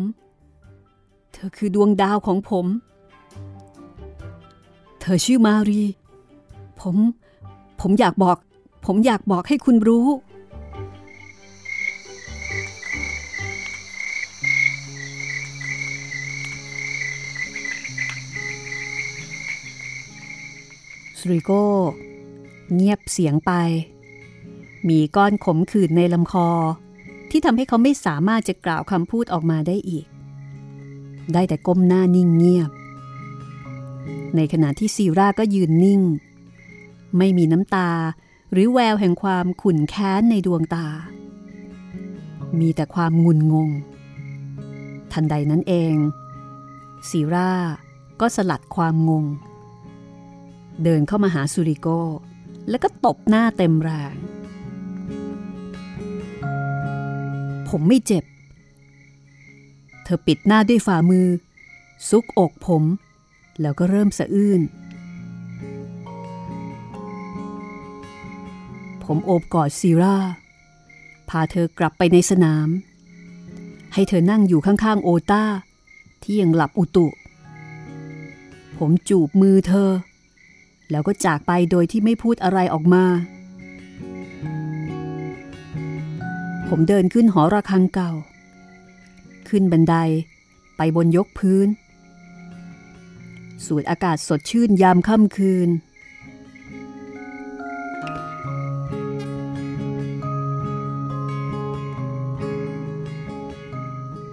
[1.33, 2.65] เธอคือดวงดาวของผม
[5.01, 5.81] เธอชื่อมารี
[6.81, 6.95] ผม
[7.81, 8.37] ผมอยากบอก
[8.85, 10.07] ผมอยากบอกให้คุณรู้
[21.19, 21.65] สริโก้
[22.73, 23.51] เงียบเสียงไป
[24.89, 26.49] มีก้อนขมขื่นในลำคอ
[27.29, 30.05] ที่ทำให้เขาไม่สามารถจะกล่าวคำพูดออกมาได้อีก
[31.33, 32.69] ได้แต่ก้มหน้านิ่งเงียบ
[34.35, 36.01] ในขณะที่ซีราก็ยืนนิ่ง
[37.17, 37.89] ไม่มีน้ำตา
[38.57, 40.87] หรือแววแห่งความขุ่นแค้นในดวงตา
[42.59, 43.69] มีแต่ความงุนงง
[45.11, 45.95] ทันใดนั้นเอง
[47.09, 47.53] ซีรา
[48.21, 49.25] ก็สลัดความงง
[50.83, 51.87] เดินเข้ามาหาสุริโก
[52.69, 54.15] แล้วก็ตบหน้าเต็มแรง
[57.69, 58.23] ผมไม่เจ็บ
[60.03, 61.27] เธอปิดหน้าด้วยฝ่ามือ
[62.09, 62.83] ซุกอกผม
[63.61, 64.61] แล้วก็เริ่มสะอื้น
[69.05, 70.17] ผมโอบกอดซีรา
[71.29, 72.67] พาเธอกลับไปในสนาม
[73.93, 75.43] ให้เธอนั่งอยู่ข้างๆโอต้า
[76.23, 77.07] ที่ยังหลับอุตุ
[78.77, 79.91] ผมจูบมือเธอ
[80.91, 83.05] แล้วก็จากไปโดยที่ไม่พูดอะไรออกมา
[86.67, 88.11] ผมเดินขึ้นหอระฆังเก่า
[89.49, 89.95] ขึ้นบันได
[90.77, 91.67] ไปบนยกพื้น
[93.65, 95.69] สูดอากาศสดชื่นยามค่ำคืน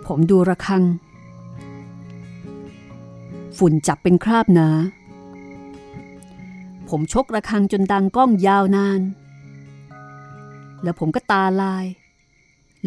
[0.06, 0.84] ผมดูระฆัง
[3.58, 4.68] ฝุ่นจับเป็นคราบหนา
[6.88, 9.00] ผมชกระฆังจนดังก้องยาวนาน
[10.82, 11.86] แล้วผมก็ตาลาย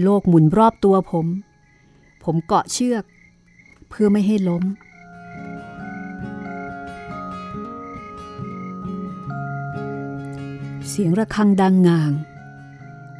[0.01, 1.27] โลกหมุนรอบตัวผม
[2.23, 3.03] ผมเกาะเชือก
[3.89, 4.63] เพื่อไม่ให้ล้ม
[10.89, 12.11] เสียงระฆังดังงาง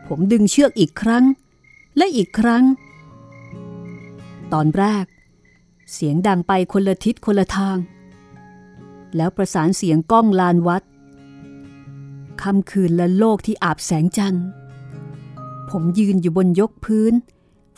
[0.08, 1.24] ผมดึงเชือกอีกครั้ง
[1.98, 2.64] และอีกครั้ง
[4.54, 5.06] ตอนแรก
[5.94, 7.78] เสียงดังไปคนละทิศคนละทาง
[9.16, 10.84] แล้วประสานเสียงก้องลานวัด
[12.42, 14.46] ค่ำคืนและโลกที่อาบแสงจันทร์
[15.70, 17.14] ผมยืนอยู่บนยกพื้น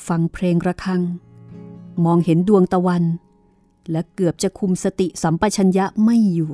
[0.08, 1.01] ฟังเพลงระฆัง
[2.06, 3.03] มองเห็นดวงตะวัน
[3.91, 6.53] และเกือบจะคุมสติสัมปชัญญะไม่อยู่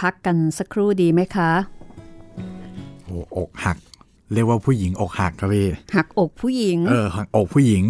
[0.00, 1.50] พักกันสักครู่ดีไหมคะ
[3.04, 3.78] โอ้อกหัก
[4.32, 7.84] เรียกว่าผู้หญิงอกหักครับพี่หักอกผู้หญิง เออหักอกผู้หญิง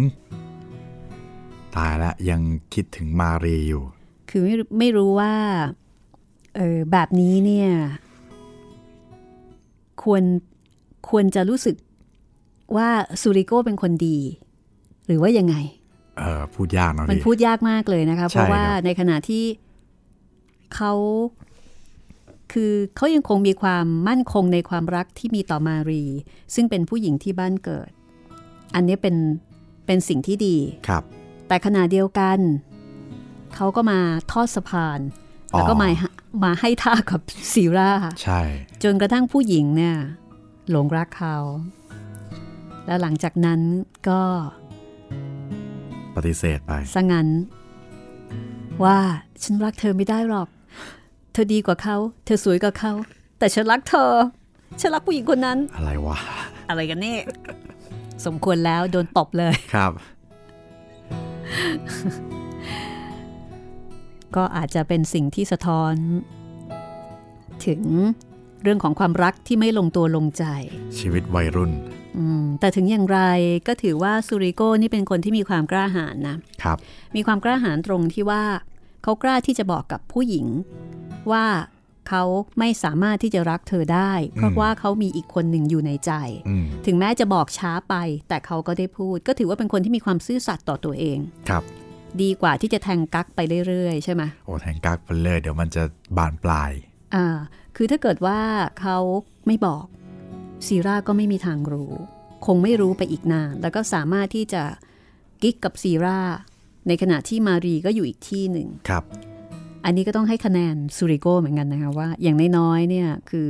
[1.75, 2.41] ตายละยัง
[2.73, 3.83] คิดถึงมารีอยู่
[4.29, 5.33] คือไม่ไม่รู้ว่า
[6.57, 7.69] เออแบบนี้เนี่ย
[10.03, 10.23] ควร
[11.09, 11.75] ควรจะรู้สึก
[12.75, 12.89] ว่า
[13.21, 14.17] ซูริโก้เป็นคนดี
[15.07, 15.55] หรือว่ายังไง
[16.19, 19.43] เออพูดยากเนาะมันพี่พูดยากมากเลยนะคะใช่เพราะว่าครับในขณะที่
[20.75, 20.93] เขา
[22.51, 26.03] คือเขายังคงมีความมั่นคงในความรักที่มีต่อมารี
[26.55, 27.89] ซึ่งเป็นผู้หญิงที่บ้านเกิด
[28.75, 29.15] อันนี้เป็น
[29.85, 31.03] เป็นสิ่งที่ดีครับ
[31.47, 32.39] แต่ขณะเดียวกัน
[33.55, 33.99] เขาก็มา
[34.31, 34.99] ทอดสะพาน
[35.51, 35.89] แล้วก็มา
[36.43, 37.21] มาให้ท่ากับ
[37.53, 37.91] ซีรา
[38.23, 38.41] ใช่
[38.83, 39.95] จนกระทั่งผู้หญิงเนี่ย
[40.69, 41.37] หลงรักเขา
[42.85, 43.59] แล้วหลังจากนั้น
[44.09, 44.21] ก็
[46.15, 47.27] ปฏิเสธไปสงัน
[48.83, 48.97] ว่า
[49.43, 50.49] ฉันรักเธอไม่ได้หรอก
[51.33, 52.93] เธอดีกว่าเขา เธอสวยกว่าเขา
[53.39, 54.11] แต่ฉันรักเธอ
[54.79, 56.17] ฉันรักผู้หญิงคนนั้น อะไรวะ
[56.69, 57.19] อะไรกันเนี่ย
[58.25, 59.91] สมควรแล้วโดนตบเลยครับ
[64.35, 65.93] ก็อาจจะเป็นสิ่งที่สะท้อน
[67.65, 67.81] ถึง
[68.63, 70.43] เรื่องของความรักที่ไม่ลงตัวลงใจ
[70.99, 71.71] ชีวิตวัยรุ่น
[72.17, 73.19] อืมแต่ถึงอย่างไร
[73.67, 76.77] ก็ถือว่าซูริโก้นี่เป็นคนที่มีความกล้าหาญนะครับ
[77.15, 78.43] มีความกล้าหาญตรงที่ว่า
[79.03, 80.45] เขากล้าที่จะบอกกับผู้หญิง
[81.31, 81.45] ว่า
[82.09, 82.23] เขา
[82.59, 86.11] ไม่สามารถที่จะรักเธอได้ เพราะว่าเขามีอีกคนหนึ่งอยู่ในใจ
[86.47, 87.95] อืมถึงแม้จะบอกช้าไป
[88.29, 91.63] แต่เขาก็ได้พูด ก็ถือว่าเป็นคนที่มีความซื่อสัตย์ต่อตัวเองครับ
[92.21, 95.83] ดีกว่าที่จะแทงกักไปเรื่อยๆใช่ไหมโอ้แทงกักไปเลยเดี๋ยวมันจะ
[96.17, 96.71] บานปลาย
[97.15, 97.27] อ่า
[97.75, 98.39] คือถ้าเกิดว่า
[98.81, 98.97] เขา
[99.47, 99.85] ไม่บอก
[100.67, 101.93] ซีราก็ไม่มีทางรู้
[102.45, 104.63] คงไม่รู้ไปอีกนาน แล้วก็สามารถที่จะ
[105.41, 106.19] กิ๊กกับซีรา
[106.87, 109.03] ในขณะที่มารีก็อยู่อีกที่หนึ่งครับ
[109.85, 113.49] อันนี้ก็ต้องให้คะแนนซูริโกเหมือนกันนะคะว่า อย่างน้อยๆเนี่ยคือ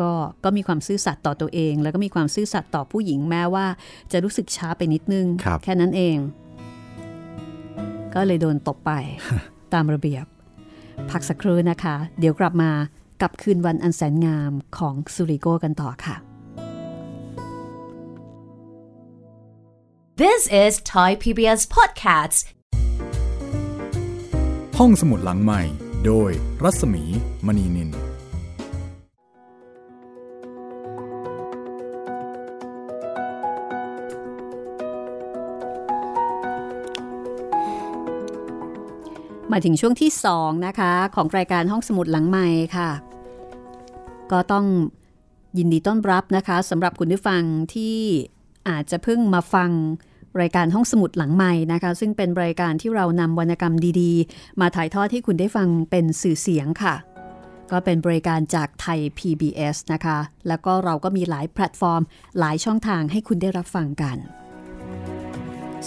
[0.00, 0.12] ก็
[0.44, 3.66] ก็มีความซื่อสัตย์ต่อตัวเอง แล้วก็มีความซื่อสัตย์ต่อผู้หญิงแม้ว่า
[4.12, 6.16] จะรู้สึกช้าไปนิดนึงครับแค่นั้นเอง
[8.14, 8.92] ก็เลยโดนตบไป
[9.74, 10.24] ตามระเบียบ
[11.10, 12.70] พักสักครู่นะคะ เดี๋ยวกลับมา
[13.22, 16.16] กับคืนวันอันแสนงามของซูริโกกันต่อค่ะ
[20.24, 22.57] This is Thai PBS Podcasts.
[24.82, 25.62] ห้องสมุดหลังใหม่
[26.06, 26.30] โดย
[26.62, 27.02] รัศมี
[27.46, 42.90] มณีนิน มาถึงช่วงที่ 2 นะคะ ของรายการห้องสมุดหลังใหม่ค่ะ
[44.32, 44.66] ก็ต้อง
[45.58, 47.42] ยินดีต้อนรับนะคะสำหรับคุณผู้ฟัง
[47.74, 47.98] ที่
[48.68, 49.70] อาจจะเพิ่งมาฟัง
[50.40, 56.94] รายการห้องสมุดหลังใหม่นะคะ ซึ่งเป็นรายการที่เรานำวรรณกรรมดีๆ มาถ่ายทอดให้คุณได้ฟังเป็นสื่อเสียงค่ะ
[57.70, 62.02] ก็เป็นบริการจากไทย PBS นะคะ แล้วก็เราก็มีหลายแพลตฟอร์ม
[62.38, 64.16] หลายช่องทางให้คุณได้รับฟังกัน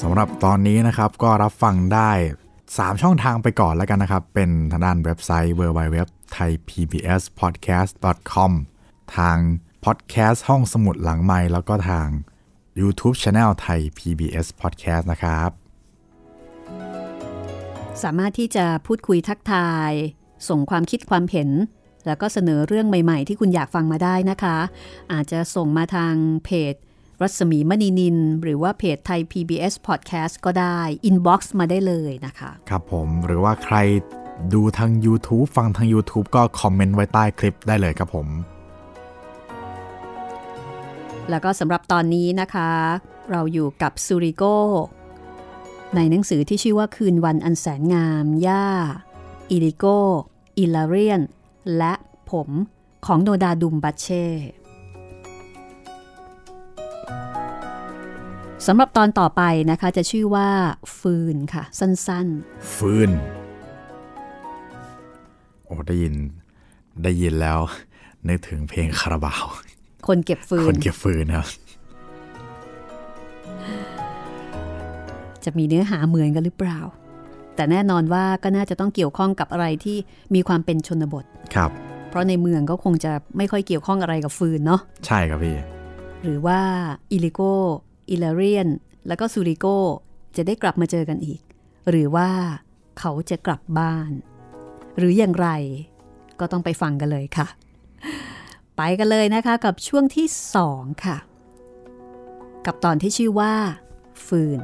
[0.02, 2.12] สำหรับตอนนี้นะครับก็รับฟังได้
[2.58, 7.92] 3 ช่องทางไปก่อนแล้วกันนะครับ เป็นทางด้านเว็บไซต์ www thai pbs podcast
[8.34, 8.52] com
[9.18, 9.38] ทาง
[9.86, 12.08] พอดแคสต์ห้องสมุดหลังไม้แล้วก็ทาง
[12.80, 15.50] YouTube Channel ไทย PBS Podcast นะครับ
[18.04, 19.92] สามารถที่จะพูดคุยทักทาย
[20.50, 21.50] ส่งความคิดความเห็น
[22.06, 24.58] แล้วก็เสนอเรื่องใหม่ๆ ที่คุณอยากฟังมาได้นะคะ
[25.14, 26.14] อาจจะส่งมาทาง
[26.46, 26.76] เพจ
[27.22, 30.80] รัศมีมณีนิน หรือว่าเพจไทย PBS Podcast ก็ได้
[31.10, 33.78] inbox มาได้เลยนะคะ ครับผมหรือว่าใคร
[34.54, 38.28] ดูทาง YouTube ฟังทาง YouTube ก็คอมเมนต์ไว้ใต้คลิปได้เลยครับผม
[41.30, 42.70] แล้วก็สำหรับตอนนี้นะคะ
[43.32, 44.44] เราอยู่กับซูริโก
[45.96, 48.68] ในหนังสือที่ชื่อว่าคืนวันอันแสนงาม ย่า
[49.50, 49.86] อิลิโก
[50.58, 51.22] อิลาเรียน
[51.78, 51.94] และ
[52.32, 52.50] ผม
[53.06, 54.26] ของโนดาดุมบัชเช่
[58.68, 60.50] สำหรับตอนต่อไปนะคะจะชื่อว่า
[60.98, 63.12] ฟืนค่ะ สั้นๆ ฟืน
[65.66, 66.16] โอ้ได้ยิน
[67.04, 67.60] ได้ยินแล้ว
[68.28, 69.46] นึกถึงเพลงคาราบาว
[70.08, 71.48] คนเก็บฟืคนนเก็บฟืนครับ
[75.44, 76.80] จะมีเนื้อหาเหมือนกันหรือเปล่า
[77.56, 79.98] แต่แน่นอนว่าก็น่าจะต้องเกี่ยวข้องกับอะไรที่
[80.36, 81.72] มีความเป็นชนบท ครับ
[82.10, 85.58] เพราะในเมืองก็คงจะไม่ค่อยเกี่ยวข้องอะไรกับฟืนเนาะ ใช่ครับพี่
[86.24, 86.60] หรือว่า
[87.12, 87.42] อิลิโก
[88.10, 88.68] อิลาเรียน
[89.08, 89.66] แล้วก็ซูริโก
[90.36, 91.42] จะได้กลับมาเจอกันอีก
[91.90, 92.30] หรือว่า
[93.00, 94.12] เขาจะกลับบ้าน
[94.98, 95.50] หรืออย่างไร
[96.40, 97.48] ก็ต้องไปฟังกันเลยค่ะ
[98.78, 101.18] ไปกันเลยนะคะกับช่วงที่สองค่ะ
[102.66, 103.54] กับตอนที่ชื่อว่า
[104.26, 104.62] ฟืน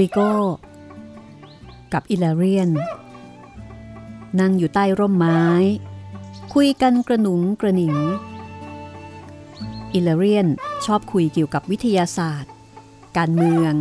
[0.00, 0.18] ริโก
[1.92, 2.70] กับอิลเรียน
[4.40, 5.42] นั่งอยู่ใต้ร่มไม้
[6.54, 7.96] คุยกันกระหนุงกระหนิง
[9.94, 10.46] อิลเรียน
[10.84, 12.52] ชอบคุยเกี่ยวกับวิทยาศาสตร์
[13.16, 13.74] การเมือง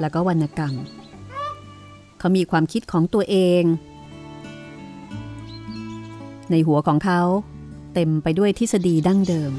[0.00, 0.74] แล้วก็วรรณกรรม
[2.18, 3.62] เขามีความคิดของตัวเอง
[6.50, 7.20] ในหัวของเขา
[7.94, 9.52] เต็มไปด้วยทฤษฎีดั้งเดิม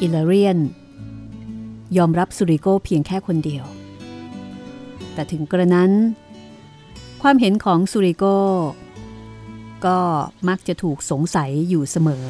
[0.00, 0.58] อิลเรียน
[1.96, 3.64] ยอมรับซูริโกเพียงแค่คนเดียว
[5.14, 5.92] แต่แต่ถึงกระนั้น
[7.22, 8.24] ความเห็นของสุริโก
[9.86, 9.98] ก็
[10.48, 12.26] มักจะถูกสงสัยอยู่เสมอ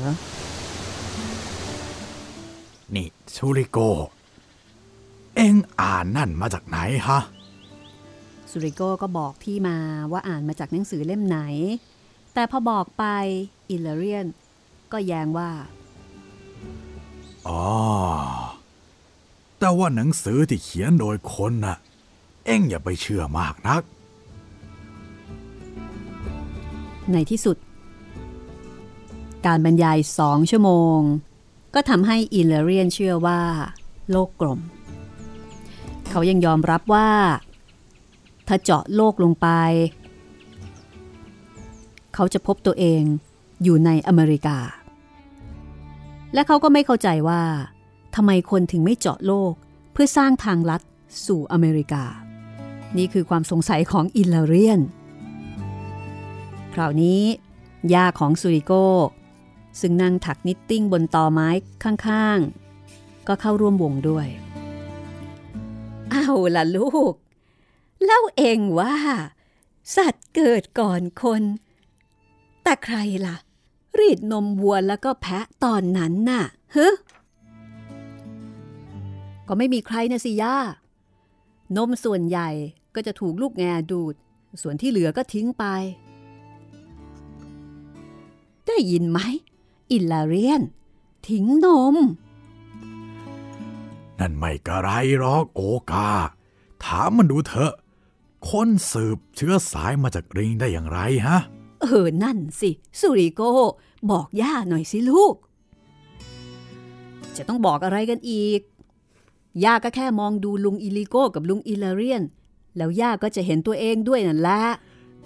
[2.94, 3.78] นี่ชูริโก
[5.36, 7.20] เอ็งอ่านนั่นมาจากไหนฮะ
[8.50, 9.76] สุริโกก็บอกที่มา
[10.12, 11.38] ว่าอ่านมาจากหนังสือเล่มไหน
[12.34, 13.04] แต่พอบอกไป
[13.70, 14.26] อิลเรียน
[14.92, 15.50] ก็แย้งว่า
[17.48, 17.62] อ๋อ
[19.60, 21.76] แต่ว่าหนังสือที่เขียนโดยคนน่ะ
[22.46, 23.82] เอ็งอย่าไปเชื่อมากนัก
[27.12, 27.56] ในที่สุด
[29.46, 30.98] การบรรยายสองชั่วโมง
[31.74, 33.40] ก็ทำให้อิเลเรียนเชื่อว่า
[34.10, 34.60] โลกกลม
[36.10, 37.10] เขายังยอมรับว่า
[38.48, 39.48] ถ้าเจาะโลกลงไป
[42.14, 43.02] เขาจะพบตัวเอง
[43.62, 44.58] อยู่ในอเมริกา
[46.34, 47.42] และเขาก็ไม่เข้าใจว่า
[48.14, 49.52] ทำไมคนถึงไม่เจาะโลก
[49.92, 50.82] เพื่อสร้างทางลัด
[51.26, 52.04] สู่อเมริกา
[52.96, 54.80] นี่คือความสงสัยของอิลเลเรียน
[56.74, 57.22] คราวนี้
[57.94, 58.72] ย่าของซูริโก
[59.80, 61.48] ซึ่งนั่งถัก knitting บนตอไม้
[61.82, 64.26] ข้างๆ ก็เข้าร่วมวงด้วย
[66.10, 67.14] เอาล่ะลูก
[68.04, 68.94] เล่าเองว่า
[69.96, 71.42] สัตว์เกิดก่อนคน
[72.62, 72.96] แต่ใคร
[73.26, 73.36] ล่ะ
[73.98, 76.90] รีดนมวัวแล้วก็แพะตอนนั้นน่ะเฮ้
[79.52, 80.56] ก็ไม่มีใครนะสิย่า
[81.76, 82.48] นมส่วนใหญ่
[82.94, 84.14] ก็จะถูกลูกแงดูด
[84.62, 85.64] ส่วนที่เหลือก็ทิ้งไป
[88.66, 89.18] ได้ยินไหม
[89.92, 90.62] อิลลาเรียน
[91.28, 91.96] ทิ้งนม
[94.18, 96.10] นั่นไม่กระไรหรอกโอกา
[96.84, 97.72] ถามมันดูเถอะ
[98.50, 101.38] คนสืบเชื้อสายมาจากริงได้อย่างไรฮะ
[101.80, 103.42] เออ นั่นสิ สุริโก
[104.10, 105.34] บอกย่าหน่อยสิลูก
[107.36, 108.60] จะต้องบอกอะไรกันอีก
[109.64, 112.22] ย่าก็แค่มองดูลุงอิลิโก้กับลุงอิลาเรียน
[112.76, 114.62] แล้วย่าก็จะเห็นตัวเองด้วยนั่นแหละ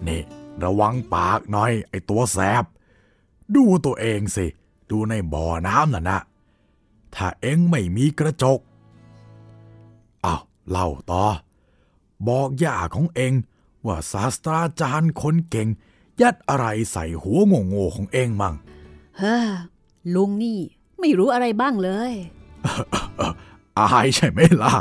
[0.07, 0.21] นี่
[0.63, 2.65] ระวังปากหน่อย ไอตัวแสบ
[3.55, 4.47] ดูตัวเองสิ
[4.91, 6.19] ดูในบ่อน้ำน่ะนะ
[7.15, 8.59] ถ้าเอ็งไม่มีกระจก
[10.25, 11.25] อ้าวเล่าต่อ
[12.29, 13.33] บอกย่าของเอ็ง
[13.87, 15.69] ว่าศาสตราจารย์คนเก่ง
[16.21, 18.55] ยัดอะไรใส่หัวโง่ๆของเอ็งมั่ง
[19.19, 19.49] เฮ้อ
[20.15, 20.59] ลุงนี่
[21.01, 22.13] ไม่รู้อะไรบ้างเลย
[23.79, 24.75] อายใช่ไหมล่ะ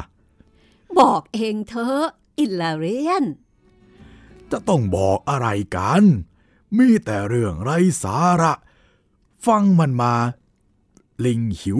[0.99, 2.05] บอกเองเถอะ
[2.39, 3.23] อิลลาเรียน
[4.51, 6.03] จะต้องบอกอะไรกัน
[6.77, 8.53] มีแต่เรื่องไร้สาระ
[9.45, 10.13] ฟังมันมา
[11.25, 11.79] ลิงหิว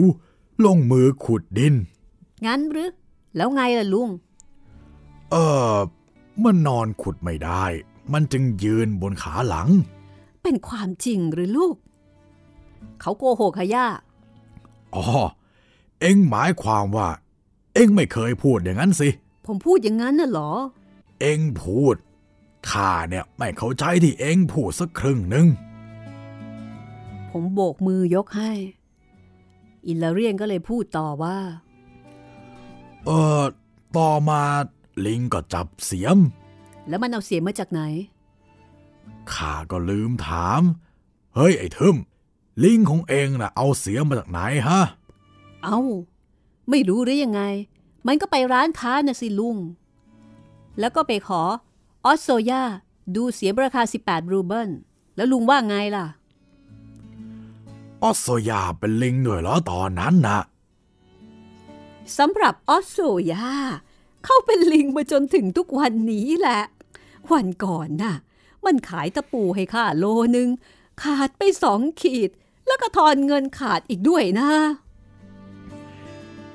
[0.64, 1.74] ลงมือขุดดิน
[2.46, 2.92] งั้นหรือ
[3.36, 4.10] แล้วไงล่ะลุง
[5.30, 5.36] เอ
[5.72, 5.74] อ
[6.42, 7.64] มันนอนขุดไม่ได้
[8.12, 9.68] มันจึงยืนบนขาหลัง
[10.42, 11.76] เป็นความจริงหรือลูก
[13.00, 13.86] เขาโกหกค่ะย่า
[14.94, 15.04] อ๋อ
[16.00, 17.08] เอ็งหมายความว่า
[17.74, 19.08] เอ็งไม่เคยพูดอย่างนั้นสิ
[19.46, 20.52] ผมพูดอย่างนั้นน่ะเหรอ
[21.20, 21.96] เอ็งพูด
[22.70, 25.46] ข้าเนี่ยไม่เข้าใจที่เอ็งพูดสักครึ่งหนึ่ง
[27.30, 28.52] ผมโบกมือยกให้
[29.86, 31.38] อิลลาเรียนก็เลยพูดต่อว่า
[33.04, 33.42] เออ
[33.96, 34.42] ต่อมา
[35.06, 36.18] ลิงก็จับเสียม
[36.88, 37.82] แล้วมันเอาเสียงมาจากไหน
[39.32, 40.62] ข้าก็ลืมถาม
[41.34, 41.96] เฮ้ยไอ้ทึม
[42.64, 44.80] ลิงของเองน่ะเอาเสียมมาจากไหนฮะ
[45.64, 45.80] เอา้า
[46.70, 47.42] ไม่รู้หรือยังไง
[48.06, 49.56] มันก็ไปร้านค้านะสิลุง
[50.80, 51.42] แล้วก็ไปขอ
[52.04, 52.62] ออสโซยา
[53.16, 54.70] ดูเสียมราคา 18 รูเบิล
[55.16, 56.06] แล้วลุงว่าไงล่ะ
[58.02, 60.40] ออสโซยาเป็นลิงด้วยเหรอตอนนั้นน่ะ
[62.18, 62.98] สำหรับออสโซ
[63.32, 63.48] ยา
[64.24, 66.60] เขาเป็นลิงมาจนถึงทุกวันนี้แหละ
[67.32, 68.14] วันก่อนน่ะ
[68.64, 70.04] มันขายตะปูให้ข้าโล
[70.36, 70.48] นึง
[71.02, 72.30] ขาดไปสองขีด
[72.66, 74.50] แล้วก็ทอนเงินขาดอีกด้วยนะ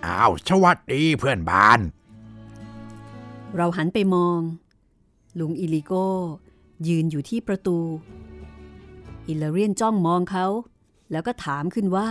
[0.05, 1.79] อ้าวสวัสดีเพื่อนบ้าน
[3.55, 4.39] เราหันไปมอง
[5.39, 6.07] ลุงอิลิโก้
[6.87, 7.79] ยืนอยู่ที่ประตู
[9.27, 10.45] อิลเลเรียนจ้องมองเขา
[11.11, 12.09] แล้วก็ถามขึ้นว่า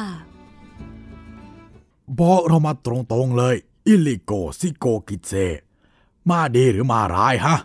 [2.20, 2.94] บอกเรามาตร
[3.24, 3.54] งๆเลย
[3.86, 5.32] อิลิโกซิโกกิเจ
[6.30, 7.56] มาดีหรือมาร้ายฮะ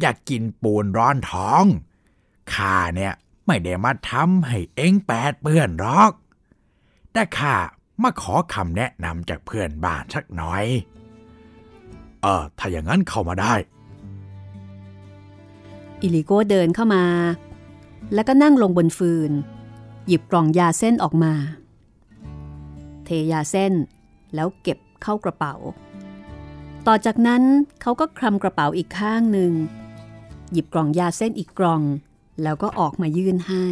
[0.00, 1.64] อยากกินปูนร้อนท้อง
[2.52, 3.14] ข้าเนี่ย
[3.46, 6.12] ไม่ได้มาทำให้เอ็งแปดเปื้อนหรอก
[7.12, 7.56] แต่ข้า
[8.02, 10.66] มาขอคำแนะนำจากเพื่อนบ้านสักหน่อย
[12.22, 13.54] เออ ถ้าอย่างนั้นเข้ามาได้
[16.02, 17.04] อิลิโก้เดินเข้ามา
[18.14, 19.30] แล้วก็นั่งลงบนฟืน
[20.06, 21.34] หยิบกล่องยาเส้นออกมา
[23.04, 23.72] เทยาเส้น
[24.34, 25.54] แล้วเก็บเข้ากระเป๋า
[26.86, 27.42] ต่อจากนั้น
[27.80, 29.52] เขาก็คลำกระเป๋าอีกข้างหนึ่ง
[30.52, 31.82] หยิบกล่องยาเส้นอีกกล่อง
[32.42, 33.66] แล้วก็ออกมายื่นให้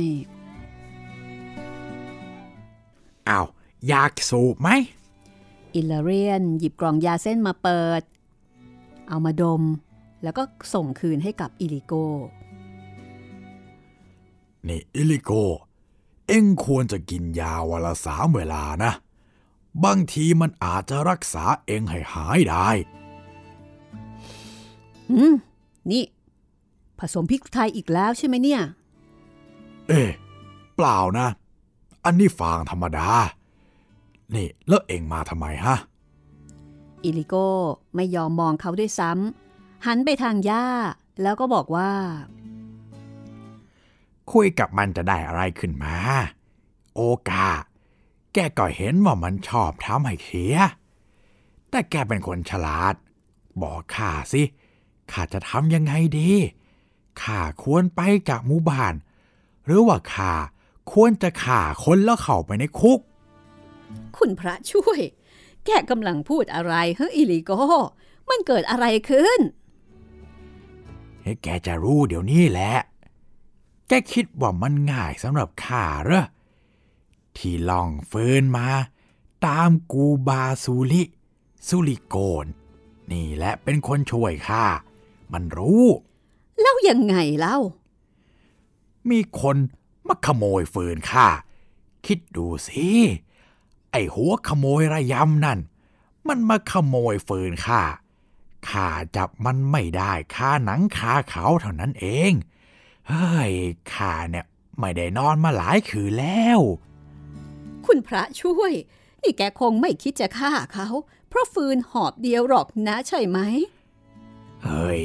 [3.29, 3.47] อ้าว
[3.89, 4.68] อยากสูบไหม
[5.74, 8.03] อิลเลเรียนหยิบกล่องยาเส้นมาเปิด
[9.09, 9.62] เอามาดม
[10.22, 10.43] แล้วก็
[10.74, 11.93] ส่งคืนให้กับอิลิโก
[14.68, 15.31] นี่อิลิโก
[16.29, 18.93] เอ็งควรจะกินยาวันละสามเวลานะ
[19.85, 22.68] บางทีมันอาจจะรักษาเองให้หายได้
[25.11, 25.35] อืม
[25.91, 26.05] นี่
[26.99, 28.62] ผสมพริกไทยอีกแล้วใช่ไหมเนี่ย
[29.89, 30.11] เอ๊ะ
[30.76, 31.29] เปล่านะ
[32.05, 33.09] อันนี้ฟางธรรมดา
[34.35, 35.76] นี่แล้วเอ็งมาทำไมฮะ
[37.05, 37.35] อิลิโก
[37.95, 40.66] ไม่ยอมมองเขาด้วยซ้ำหันไปทางย่า
[41.22, 41.91] แล้วก็บอกว่า
[44.33, 45.95] คุยกับมันจะได้อะไรขึ้นมา
[46.95, 47.49] โอกา
[48.35, 50.57] แกก็เห็นว่ามันชอบทำให้เสีย
[51.70, 52.95] แต่แกเป็นคนฉลาด
[53.62, 54.43] บอกข้าสิ
[55.12, 56.31] ข้าจะทำยังไงดี
[57.22, 58.95] ข้าควรไปจากหมู่บ้าน
[59.64, 60.33] หรือว่าข้า
[60.93, 63.01] ควรจะฆ่าคนแล้วเข้าไปในคุก
[64.18, 65.00] คุณพระช่วย
[65.66, 67.52] แกกำลังพูดอะไรเฮ้ยอิลิโก
[68.28, 69.40] มันเกิดอะไรขึ้น
[71.22, 72.74] ให้แกจะรู้เดี๋ยวนี้แหละ
[73.88, 76.24] แกคิดว่ามันง่ายสำหรับข้าเหรอ
[77.36, 78.68] ที่ล่องเฟินมา
[79.46, 81.02] ตามกูบาซูลิ
[81.68, 82.46] ซูลิโกน
[83.12, 84.64] นี่แหละเป็นคนช่วยข้า
[85.32, 85.84] มันรู้
[86.60, 87.58] แล้วยังไงเล่า
[89.10, 89.56] มีคน
[90.08, 91.28] มาขโมยฟืนข้า
[92.06, 92.88] คิดดูสิ
[93.91, 95.59] ไอหัวขโมยระยำนั่น
[96.28, 97.82] มันมาขโมยฟืนข้า
[98.68, 102.32] ข้าจับมันไม่ได้ค่าหนังคาเขาเท่านั้นเอง
[103.09, 103.53] เฮ้ย
[103.93, 104.47] ข้าเนี่ย
[104.78, 106.61] ไม่ได้นอนมาหลายคืนแล้ว
[107.86, 108.72] คุณพระช่วย
[109.22, 110.89] นี่แกคงไม่คิดจะฆ่าเขา
[111.28, 113.39] เพราะฟืนหอบเดียวหรอกนะใช่ไหม
[114.64, 115.05] เฮ้ย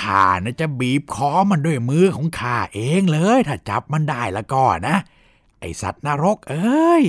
[0.00, 4.96] ข้าน่ะจะบีบคอมันด้วยมือของข้าเองเลย ถ้าจับมันได้แล้วก็นะ
[5.60, 7.04] ไอสัตว์นรกเอ้ย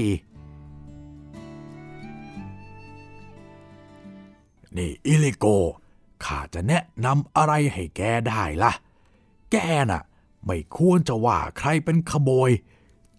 [4.75, 5.45] นี่อิลิโก
[6.23, 8.71] ข้าจะแนะนำอะไรให้แกได้ล่ะ
[9.51, 9.55] แก
[9.91, 10.01] น่ะ
[10.45, 12.49] ไม่ควรจะว่าใครเป็นขโมย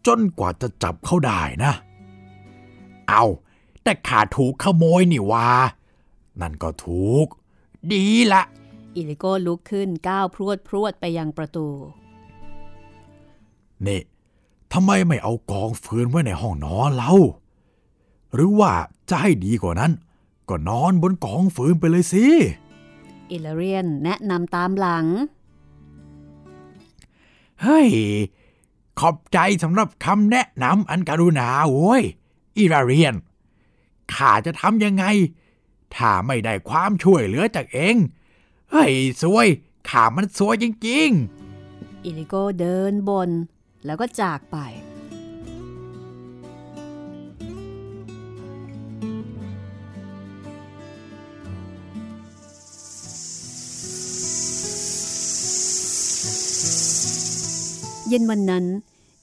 [0.07, 1.73] จนกว่าจะจับเขาได้นะ
[3.09, 3.25] เอา
[3.83, 5.49] แต่ข้าถูกขโมยนี่หว่า
[6.41, 7.27] นั่นก็ถูก
[7.93, 8.43] ดีละ
[8.97, 11.69] อิลิโกลุกขึ้นก้าวพรวดพรวดไปยังประตู
[13.87, 14.01] นี่
[14.73, 17.13] ทำไมไม่เอากองฟืนไว้ในห้องนอนเรา
[18.35, 18.73] หรือว่า
[19.09, 19.93] จะให้ดีกว่านั้น
[20.49, 22.27] ก็นอนบนกองฟืนไปเลยสิ
[23.31, 25.07] อิลาเรียนแนะนำตามหลัง
[27.63, 27.89] เฮ้ย
[28.99, 32.03] ขอบใจสำหรับคำแนะนำอันกรุณาโว้ย
[32.59, 33.15] อิราเรียน
[34.15, 35.05] ข้าจะทำยังไง
[35.95, 37.97] ถ้าไม่ได้ความช่วยเหลือจากเอง
[38.71, 38.93] เฮ้ย
[39.23, 39.47] สวย
[39.89, 41.11] ข้ามันสวยจริง
[42.05, 43.31] อิลิโกเดินบน
[43.85, 44.57] แล้วก็จากไป
[58.09, 58.65] เย็นวันนั้น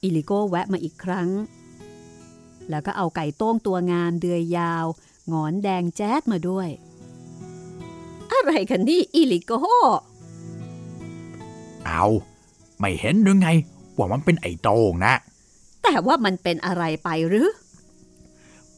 [0.04, 1.30] อิลิโกแวะมาอีกครั้ง
[2.70, 4.86] แล้วก็เอาไก่โต้งตัวงามเดือยยาว
[5.30, 6.70] หงอนแดงแจ๊ดมาด้วย
[8.32, 12.06] อะไรกันนี่อิลิโกๆเอา
[12.80, 13.50] ไม่เห็นหรือไง
[13.98, 15.14] ว่ามันเป็นไอ้โตงนะ
[15.84, 17.50] แต่ว่ามันเป็นอะไรไปหรือ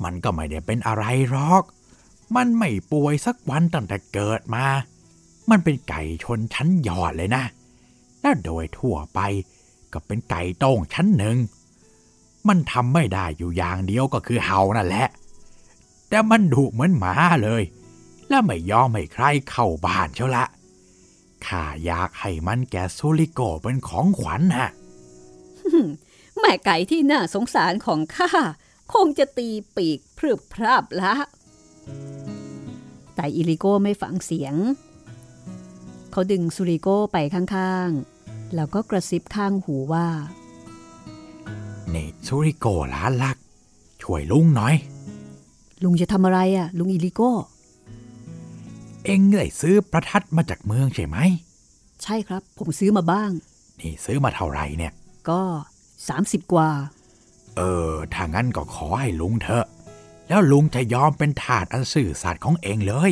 [0.03, 1.63] มันก็ไม่ได้เป็นอะไรหรอก
[2.35, 4.65] มันไม่ป่วยสักวันตั้งแต่เกิดมา
[5.49, 7.43] มันเป็นไก่ชนชั้นยอดเลยนะ
[8.21, 9.19] และโดยทั่วไป
[9.93, 11.37] ก็เป็นไก่โต้งชั้นหนึ่ง
[12.47, 15.07] มันทำไม่ได้อยู่อย่างเดียวก็คือเห่านั่นแหละ
[16.09, 17.13] แต่มันดุเหมือนหมา
[17.43, 17.63] เลย
[18.29, 20.45] และไม่ยอมให้ใครเข้าบ้านเชียวละ
[21.45, 24.69] ข้าอยากให้มันแก่ซูริโกเป็นของขวัญฮะ
[26.39, 28.31] แม่ไก่ที่น่าสงสารของข้า
[28.93, 31.13] คงจะตีปีกพรึบพรับละ
[33.15, 34.55] แต่อิลิโก้ไม่ฟังเสียง
[36.11, 38.16] เขาดึงซูริโก้ไปข้างๆ
[38.55, 40.07] แล้วก็กระซิบข้างหูว่า
[41.93, 43.37] นี่ซูริโกหลานลัก
[44.01, 44.75] ช่วยลุงหน่อย
[45.83, 47.31] ลุงจะทำอะไรอะ่ะ ลุงอิลิโก้
[49.05, 51.17] เอ็งได้ซื้อประทัดมาจากเมืองใช่ไหม
[52.03, 53.29] ใช่ครับ ผมซื้อมาบ้าง
[53.79, 54.93] นี่ซื้อมาเท่าไหร่เนี่ย
[55.29, 55.41] ก็
[55.97, 56.69] 30กว่า
[57.57, 59.65] เออ ถ้างั้นก็ขอให้ลุงเถอะ
[60.27, 63.11] แล้วลุงจะยอมเป็นทาสอันซื่อสัตย์ของเองเลย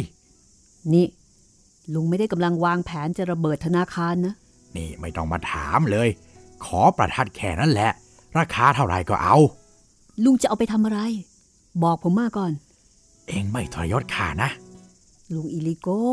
[0.94, 1.06] นี่
[1.94, 4.36] ลุงไม่ได้กำลังวางแผนจะระเบิดธนาคารนะ
[4.78, 6.10] นี่ไม่ต้องมาถามเลย
[6.66, 7.92] ขอประทัดแค่นั้นแหละ
[8.38, 9.38] ราคาเท่าไหร่ก็เอา
[10.24, 11.00] ลุงจะเอาไปทำอะไร
[11.84, 12.52] บอกผมมาก่อน
[13.28, 14.50] เองไม่ทรยศข้านะ
[15.34, 16.04] ลุงอิลิโก้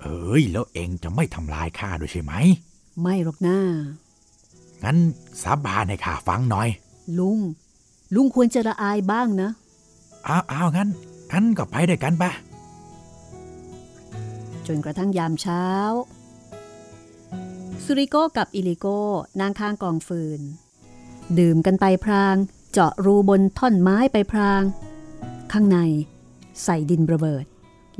[0.00, 2.32] เอ้ย แล้วเองจะไม่ทำลายข้าด้วยใช่ไหม
[3.00, 3.60] ไม่หรอกหน้า
[4.84, 4.96] งั้น
[5.42, 6.68] สาบานให้ข้าฟังหน่อย
[7.18, 7.38] ลุง
[8.14, 9.50] ลุงควรจะละอายบ้างนะ
[10.26, 10.88] อ้าวอ้าวงั้น
[11.32, 12.30] งั้นก็ไปด้วยกันปะ
[14.66, 15.64] จนกระทั่งยามเช้า
[17.84, 18.86] สุริโกกับอิลิโก
[19.40, 20.40] นั่งข้างกองฟืน
[21.38, 22.36] ดื่มกันไปพราง
[22.72, 24.62] เจาะรูบนท่อนไม้ไปพราง
[25.52, 25.78] ข้างใน
[26.62, 27.44] ใส่ดินระเบิด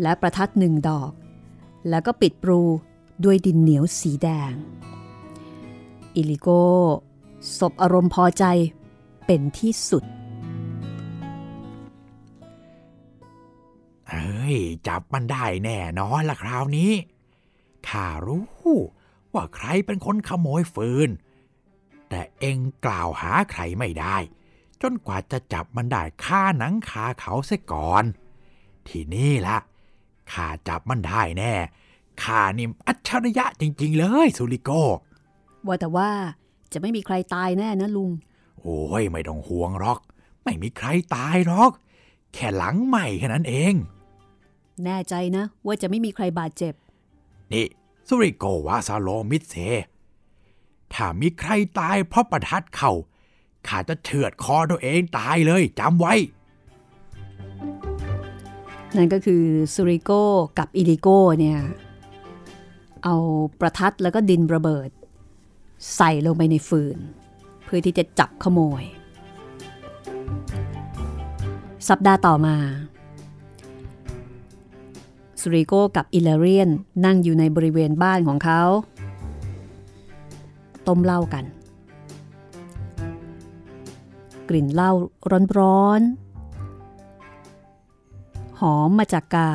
[0.03, 1.13] และประทัดหนึ่งดอก
[1.89, 2.61] แล้วก็ปิดปรู
[3.25, 4.53] ด้วยดินเหนียวสีแดง
[6.17, 6.49] อิลิโก
[7.59, 8.45] สบอารมณ์พอใจ
[9.27, 10.05] เป็นที่สุด
[14.09, 14.57] เฮ้ย
[14.87, 16.93] จับมันได้แน่นอนละคราวนี้
[17.89, 18.43] ข้ารู้
[19.37, 21.09] ว่าใครเป็นคนขโมยฟืน
[22.09, 24.17] แต่เองกล่าวหาใครไม่ได้
[24.83, 28.05] จนกว่าจะจับมันได้ค่าหนังคาเขาเสียก่อน
[28.89, 29.57] ทีนี่ละ
[30.33, 31.55] ข้าจับมันได้แน่
[32.23, 34.71] ข้านี่อัจฉริยะจริง ๆ เลยสุริโก
[35.67, 36.11] ว่าแต่ว่า
[36.73, 38.11] จะไม่มีใครตายแน่นะลุง
[38.61, 40.01] โอ้ยไม่ต้องห่วงหรอก
[40.45, 41.73] ไม่มีใครตายหรอก
[42.33, 43.75] แค่หลังใหม่แค่นั้นเอง
[44.85, 46.75] แน่ใจนะว่าจะไม่มีใครบาดเจ็บ
[47.53, 47.67] นี่
[48.09, 49.55] สุริโกวาซาโลมิเซ
[50.93, 52.93] ถ้ามีใครตายเพราะประทัดเข้า
[53.69, 56.15] ข้าจะเฉือดคอตัวเองตายเลยจำไว้
[58.97, 59.45] นั่นก็คือ
[59.75, 60.11] ซูริโก
[60.59, 61.09] กับอิลิโก
[61.41, 61.61] เนี่ย
[63.05, 63.15] เอา
[63.61, 64.91] ประทัดแล้วก็ดินระเบิด
[65.97, 66.99] ใส่ลงไปในฟืน
[67.65, 68.85] เพื่อที่จะจับขโมย
[71.89, 72.57] สัปดาห์ต่อมา
[75.55, 76.71] ริโกกับอิเลเรียน
[77.05, 78.63] นั่งอยู่ในบริเวณบ้านของเขา
[80.87, 81.45] ต้มเหล้ากัน
[84.49, 84.93] กลิ่นเหล้า
[85.59, 89.51] ร้อนๆ หอมมาจากกา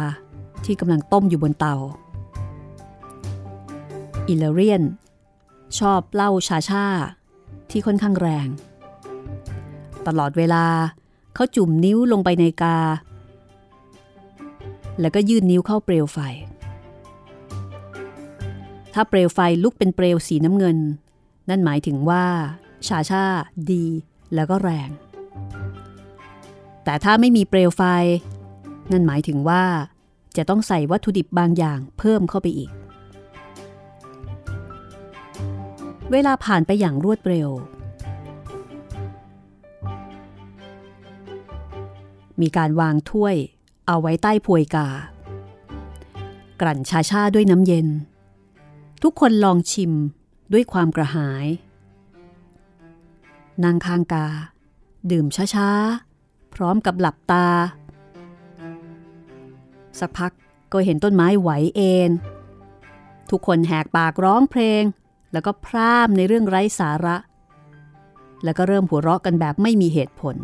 [0.65, 1.75] ที่กำลังต้มอยู่บนเตา
[4.27, 4.83] อิเลเรียน
[5.79, 6.85] ชอบเหล้าชาชา
[7.69, 8.47] ที่ค่อนข้างแรง
[10.07, 10.65] ตลอดเวลา
[11.35, 12.77] เขาจุ่มนิ้วลงไปในกา
[14.99, 16.19] แล้วก็ยื่นนิ้วเข้าเปลวไฟ
[18.93, 20.77] ถ้าเปลวไฟลุกเป็นเปลวสีน้ำเงิน
[21.49, 22.25] นั่นหมายถึงว่า
[22.87, 23.25] ชาชา
[23.71, 23.85] ดี
[24.35, 24.89] แล้วก็แรง
[26.83, 27.81] แต่ถ้าไม่มีเปลวไฟ
[28.91, 29.63] นั่นหมายถึงว่า
[30.37, 32.71] จะต้องใส่วัตถุดิบบางอย่างเพิ่มเข้าไปอีก
[36.11, 37.49] เวลาผ่านไปอย่างรวดเร็ว
[42.41, 43.35] มีการวางถ้วย
[43.88, 44.88] เอาไว้ใต้พวยกา
[46.61, 47.88] กลั่นชาชาด้วยน้ำเย็น
[49.03, 49.91] ทุกคนลองชิม
[50.53, 51.45] ด้วยความกระหาย
[53.63, 54.27] นางคางกา
[55.11, 55.25] ดื่ม
[55.55, 57.47] ช้าๆ พร้อมกับหลับตา
[59.99, 60.32] สักพัก
[60.73, 62.11] ก็เห็นต้นไม้ไหวเอ็น
[63.32, 64.84] ทุกคนแหกปากร้องเพลง
[65.34, 67.17] แล้วก็พร่ำในเรื่องไร้สาระ
[68.43, 70.36] แล้วก็เริ่มหัวเราะกันแบบไม่มีเหตุผล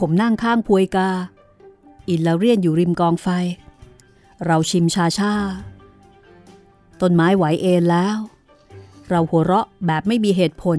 [0.00, 1.10] ผมนั่งข้างพวยกา
[2.08, 3.28] อินลาเรียนอยู่ริมกองไฟ
[4.46, 5.34] เราชิมชาชา
[7.00, 8.16] ต้นไม้ไหวเอ็นแล้ว
[9.08, 10.78] เราหัวเราะแบบไม่มีเหตุผล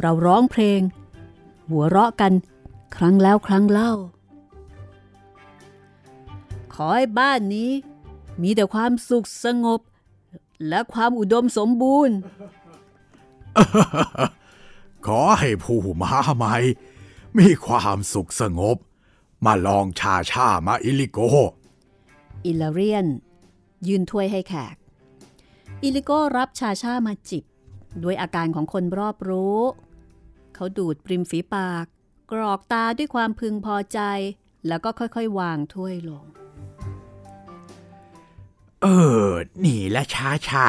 [0.00, 0.80] เราร้องเพลง
[1.70, 2.32] หัวเราะกัน
[2.96, 3.92] ครั้งแล้วครั้งเล่า
[6.74, 7.70] ขอให้บ้านนี้
[8.42, 9.80] มีแต่ความสุขสงบ
[10.68, 12.16] และความอุดมสมบูรณ์
[15.06, 16.56] ขอให้ผู้มาใหม่
[17.38, 18.76] มีความสุขสงบ
[19.44, 21.18] มาลองชาชามาอิลิโก
[22.44, 23.06] อิลาเรียน
[23.88, 24.76] ยืนถ้วยให้แขก
[25.82, 27.44] อิลิโก้รับชาชามาจิบ
[28.02, 29.60] ด้วยอาการของคนรอบรู้
[30.54, 31.84] เขาดูดปริมฝีปาก
[32.30, 34.00] กรอกตาด้วยความพึงพอใจ
[34.68, 36.24] แล้วก็ค่อยๆ วางถ้วยลง
[38.82, 38.86] เอ
[39.26, 39.28] อ
[39.64, 40.66] นี่และชาชา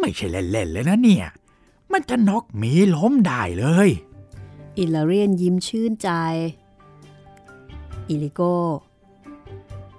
[0.00, 1.26] ไม่ใช่เล่นๆเลยนะเนี่ย
[1.92, 3.88] มันจะนอกหมีล้มได้เลย
[4.78, 6.10] อิลาเรียนยิ้มชื่นใจ
[8.08, 8.54] อิลิโก้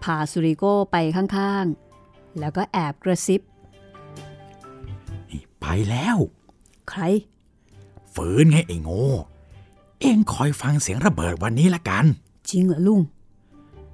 [0.03, 3.41] พาสุริโก้ไปข้างๆ แล้วก็แอบกระซิบ
[5.61, 6.17] ไปแล้ว
[6.89, 7.01] ใคร
[8.15, 9.05] ฟืนไงไอ้โง่
[9.99, 12.05] เอ็งคอยฟังเสียงระเบิดวันนี้ละกัน
[12.49, 13.01] จริงเหรอลุง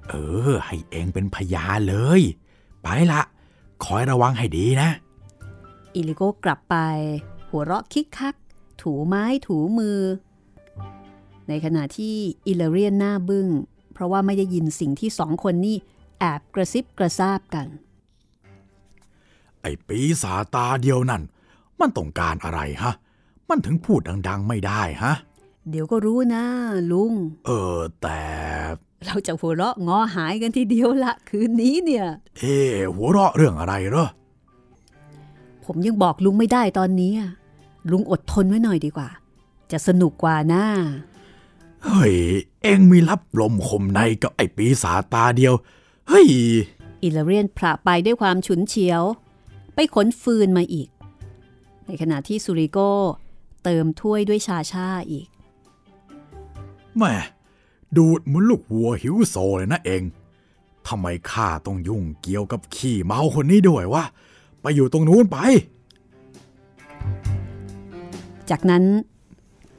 [0.08, 0.14] เอ
[0.48, 2.22] อ ให้เอ็งเป็นพยานเลย
[2.82, 3.22] ไปละ
[3.84, 4.90] คอยระวังให้ดีนะ
[5.94, 6.76] อิลิโก้กลับไป
[7.48, 8.34] หัวเราะคิกคัก
[8.82, 9.98] ถูไม้ถูมือ
[11.48, 12.14] ในขณะที่
[12.46, 13.48] อิลาเรียนหน้าบึง้ง
[13.92, 15.76] เพราะว่าไม่ได้ยินสิ่งที่สองคนนี่
[16.18, 17.66] แอบกระซิบกระซาบกัน
[19.62, 21.22] ไอ้ปีศาจตาเดียวนั่น
[21.80, 22.92] มันต้องการอะไรฮะ
[23.48, 25.14] มันถึงพูดดัง ๆ ไม่ได้ฮะ
[25.70, 26.44] เดี๋ยวก็รู้นะ
[26.90, 27.12] ลุง
[27.46, 28.20] เออแต่
[29.06, 32.06] เราจะหัวเราะงอหายกันทีเดียวละคืนนี้เนี่ย
[32.38, 34.08] เอ๊ะหัวเราะเรื่องอะไรเหรอ
[35.64, 37.30] ผมยังบอกลุงไม่ได้ตอนนี้อะ
[37.90, 39.08] ลุงอดทนไว้หน่อยดีกว่า
[39.72, 40.64] จะสนุกกว่านะ
[41.10, 42.14] เเฮ้ย
[42.62, 45.54] เอ็งมีรับลมคมในกับไอ้ปีศาจตาเดียว
[46.08, 46.28] เฮ้ย
[47.02, 49.02] อิลเรียนพระไปด้วยความฉุนเฉียว
[49.74, 50.88] ไปขนฟืนมาอีก
[51.86, 52.78] ในขณะที่สุริโก
[53.64, 55.26] เติมถ้วยด้วยชาชาอีก
[56.96, 57.12] แม่
[57.96, 60.02] ดูดเหมือนลูกวัวหิวโซเลยนะเอง
[60.88, 64.04] ทำไมข้าต้องยุ่งเกี่ยวกับขี้เมาคนนี้ด้วยวะ
[64.60, 65.38] ไปอยู่ตรงนู้นไป
[68.50, 68.84] จากนั้น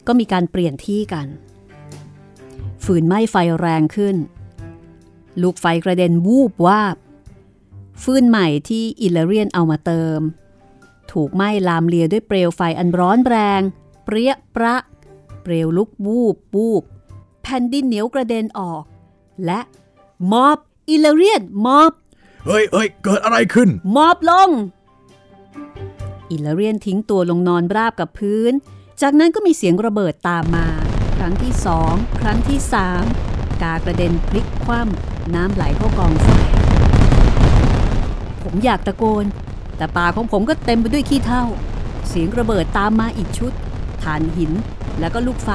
[0.07, 1.27] ก็มีการเปลี่ยนที่กัน
[2.85, 4.15] ฝืนไหม้ไฟแรงขึ้น
[5.41, 6.95] ลูกไฟกระเด็นวูบวาบ
[8.03, 10.19] ฟืนใหม่ที่อิลเรียนเอามาเติม
[11.11, 13.61] ถูกไหม้ลามเลียด้วยเปลวไฟอันร้อนแรง
[14.05, 14.75] เปรี้ยประ
[15.43, 16.83] เปลวลุกวูบวูบ
[17.43, 18.83] แผ่นดินเหนียวกระเด็นออก
[19.45, 19.59] และ
[20.31, 20.57] หมอบ
[20.89, 21.91] อิลเรียนหมอบ
[22.45, 24.49] เฮ้ยเฮ้ยเกิดอะไรขึ้น หมอบลง
[26.31, 28.51] อิลเรียนทิ้งตัวลงนอนราบกับพื้น
[29.01, 30.92] จากนั้นก็มีเสียงระเบิดตามมาค
[31.23, 33.03] รั้งที่สองครั้งที่สาม
[33.61, 36.27] กากระเด็นพลิกคว่ำน้ำไหลเข้ากองไฟ
[38.43, 39.25] ผมอยากตะโกน
[39.77, 41.43] แต่ปากของผมก็เต็มไปด้วยขี้เถ้า
[42.07, 43.51] เสียงระเบิดตามมาอีกชุด
[44.03, 44.51] ฐานหิน
[44.99, 45.49] แล้วก็ลูกไฟ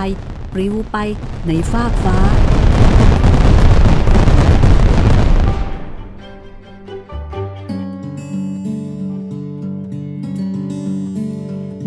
[0.53, 0.97] ปลิวไป
[1.47, 2.19] ในฟากฟ้า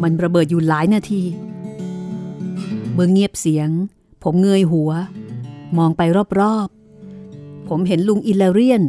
[0.02, 1.24] มันระเบิดอยู่หลายนาที
[2.94, 3.70] เมื่อเงียบเสียง
[4.24, 4.92] ผมเงยหัว
[5.78, 6.02] มองไป
[6.40, 8.82] รอบๆ ผมเห็นลุงอิลาเรียน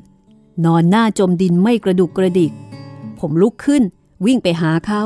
[0.65, 2.53] นอนหน้าจมดินไม่กระดุกกระดิก
[3.19, 3.83] ผมลุกขึ้น
[4.27, 5.03] วิ่งไปหาเขา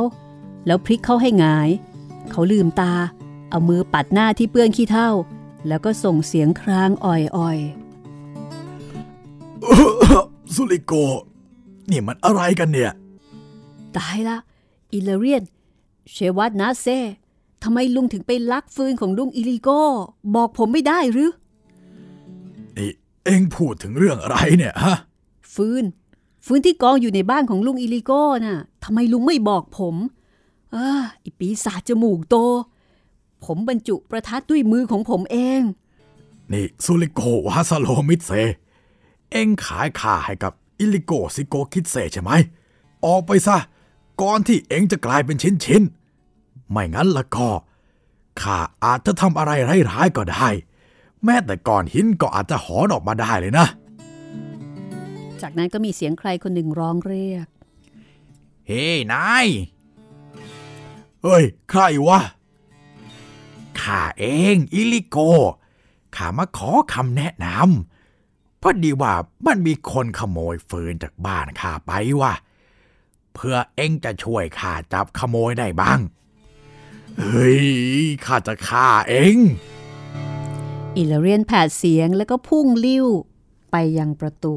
[0.67, 1.69] แล้วพลิกเขาให้หงาย
[2.31, 2.95] เขาลืมตา
[3.51, 5.11] เอามือปัดหน้าที่เปื้อนขี้เถ้า
[5.69, 7.67] แล้วก็ส่งเสียงครางอ่อยๆ
[10.55, 10.93] สุริโก
[11.91, 12.93] นี่มันอะไรกันเนี่ย
[13.97, 14.37] ตายละ
[14.93, 15.43] อิลเรียน
[16.13, 16.99] เชวัตนาเซ่
[17.63, 19.83] ทำไมลุงถึงไปลักฟืนของลุงอิลิโก้
[20.35, 21.31] บอกผมไม่ได้หรือ
[22.77, 22.91] นี่
[23.25, 24.97] เอ็งพูดถึงเรื่องอะไรเนี่ยฮะ
[25.55, 25.85] ฟืน
[26.45, 29.95] ฟืนที่กองอยู่ในบ้านของลุงอิลิโก้น่ะทำไมลุงไม่บอกผม
[30.75, 30.89] อ่า
[31.21, 32.37] ไอปีศาจจมูกโต
[33.45, 35.61] ผมบรรจุประทัดด้วยมือของผมเอง
[36.53, 38.31] นี่สุริโกวาสโลมิตเซ
[39.33, 42.31] เอ็งขายข้าให้กับอิลิโกซิโกคิดเซใช่ไหม
[43.07, 43.57] ออกไปซะ
[44.23, 46.06] ก่อนที่เอ็งจะกลายเป็นชิ้นๆ
[46.71, 47.49] ไม่งั้นละก็
[48.41, 49.53] ข้าอาจจะทำอะไร
[49.91, 50.49] ร้ายๆก็ได้
[51.25, 53.67] แม้แต่ก้อนหินก็อาจจะหอนออกมาได้เลยนะ
[55.43, 57.47] จากนั้นก็มีเสียงใครคนหนึ่งร้องเรียก
[58.67, 59.47] เฮ้นาย
[61.23, 62.21] เฮ้ย ใครวะ
[63.81, 65.19] ข้าเองอิลิโก
[66.17, 69.13] ข้ามาขอคำแนะนำพอดีว่า
[69.47, 72.33] มันมีคนขโมยฟืนจากบ้านข้าไปว่ะ
[73.35, 76.01] เพื่อเอ็งจะช่วยข้าจับขโมยได้บ้าง
[77.21, 77.61] เฮ้ย
[78.25, 79.39] ข้าจะฆ่าเอง
[80.97, 83.07] อิลเรียนแผดเสียงแล้วก็พุ่งลิ้ว
[83.71, 84.57] ไปยังประตู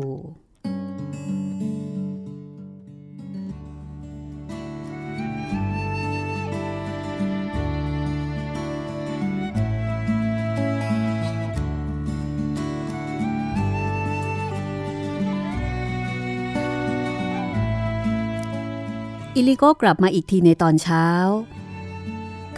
[19.35, 21.05] อิลิโกกลับมาอีกทีในตอนเช้า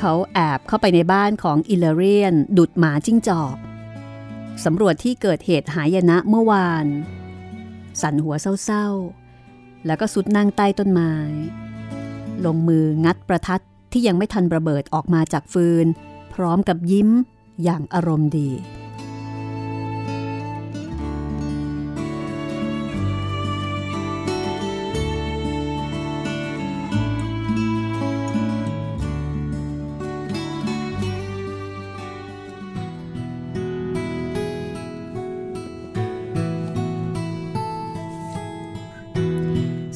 [0.01, 3.55] เขาแอบเข้าไปในบ้านของอิเลเรียน ดุดหมาจิ้งจอก
[4.65, 6.85] สำรวจที่เกิดเหตุหายนะเมื่อวาน
[8.01, 11.13] สั่นหัวเศร้าๆ แล้วก็สุดนั่งใต้ต้นไม้
[12.45, 15.85] ลงมืองัดประทัดที่ยังไม่ทันระเบิดออกมาจากฟืน
[16.33, 17.09] พร้อมกับยิ้ม
[17.63, 18.49] อย่างอารมณ์ดี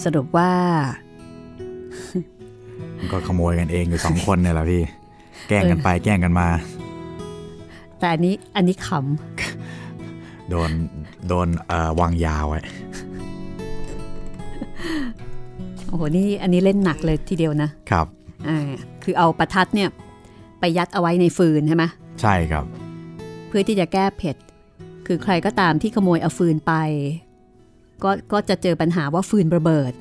[0.06, 0.52] สรุปว่า
[2.98, 4.84] มันก็ขโมยกันเองอยู่สองคนเนี่ยแหละพี่
[5.48, 6.48] แกล้งกันไปแกล้งกันมา
[8.00, 8.90] แต่อันนี้อันนี้ข
[10.50, 10.70] โดน
[11.28, 12.66] โดนเอ่อวางยาไว้ำ
[15.88, 18.08] โอ้โหนี่อันนี้เล่นหนักเลยทีเดียวนะครับ
[18.48, 18.70] อ่า
[19.04, 19.90] คือเอาประทัดเนี่ย
[20.60, 21.84] ไปยัดเอาไว้ในฟืนใช่ไหม
[22.22, 22.66] ใช่ครับ
[23.48, 24.36] เพื่อที่จะแก้เผ็ด
[25.08, 26.74] คือใครก็ตามที่ขโมยเอาฟืนไป
[28.04, 29.94] ก็ก็จะเจอปัญหาว่าฟืนระเบิด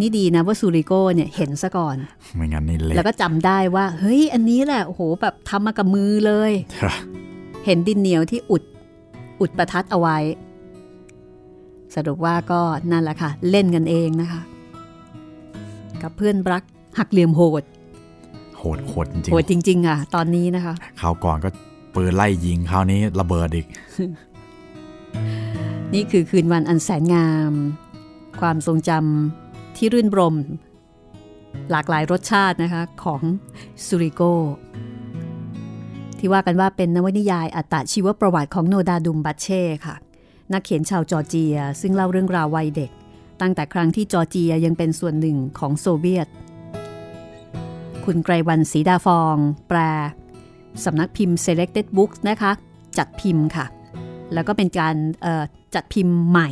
[0.00, 1.96] นี่ดีนะว่าซูริโกเนี่ยเห็นซะก่อน
[2.36, 6.52] ไม่งั้นนี่เละแล้วก็จำได้ว่า เฮ้ย อันนี้แหละโอ้โหแบบทำมากับมือเลย
[7.64, 8.62] เห็นดินเหนียวที่อุด
[9.40, 10.18] อุดประทัดเอาไว้
[11.94, 12.60] สรุปว่าก็
[12.90, 14.40] นั่นแหละค่ะ เล่นกันเองนะคะ
[16.02, 16.62] กับเพื่อนรัก
[16.98, 17.62] หักเหลี่ยมโหด
[18.58, 21.48] โหดโหดจริงโหดจริง ๆ อะ ตอนนี้นะคะๆคราวก่อนก็
[21.94, 23.66] ปืนไล่ยิงคราวนี้ระเบิดอีก
[25.94, 27.52] นี่คือคืนวันอันแสนงาม
[28.40, 30.36] ความทรงจำที่รื่นรมย์
[31.70, 33.22] หลากหลายรสชาตินะคะของ
[33.84, 34.22] ซูริโก
[36.18, 39.96] ที่ว่ากันว่าเป็นนวนิยายอัตชีวประวัติของโนดาดุมบัตเช่ค่ะ
[40.52, 42.90] นักเขียนชาวจอร์เจีย ซึ่งเล่าเรื่องราววัยเด็ก
[43.40, 46.28] ตั้งแต่ครั้งที่จอร์เจียยังเป็นส่วนหนึ่งของโซเวียต
[48.04, 49.36] คุณไกรวันศรีดาฟอง
[49.68, 49.78] แปล
[50.84, 52.52] สำนักพิมพ์ Selected Books นะคะ
[52.98, 53.66] จัดพิมพ์ค่ะ
[54.34, 54.94] แล้วก็เป็นการ
[55.74, 56.50] จัดพิมพ์ใหม่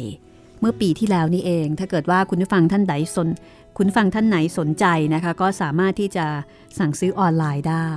[0.61, 3.29] เมื่อปีที่แล้วนี่เอง ถ้าเกิดว่าคุณผู้ฟังท่านใดสน
[3.77, 6.27] คุณฟังท่านไหนสนใจนะคะ ก็สามารถที่จะ
[6.79, 7.91] สั่งซื้อออนไลน์ได้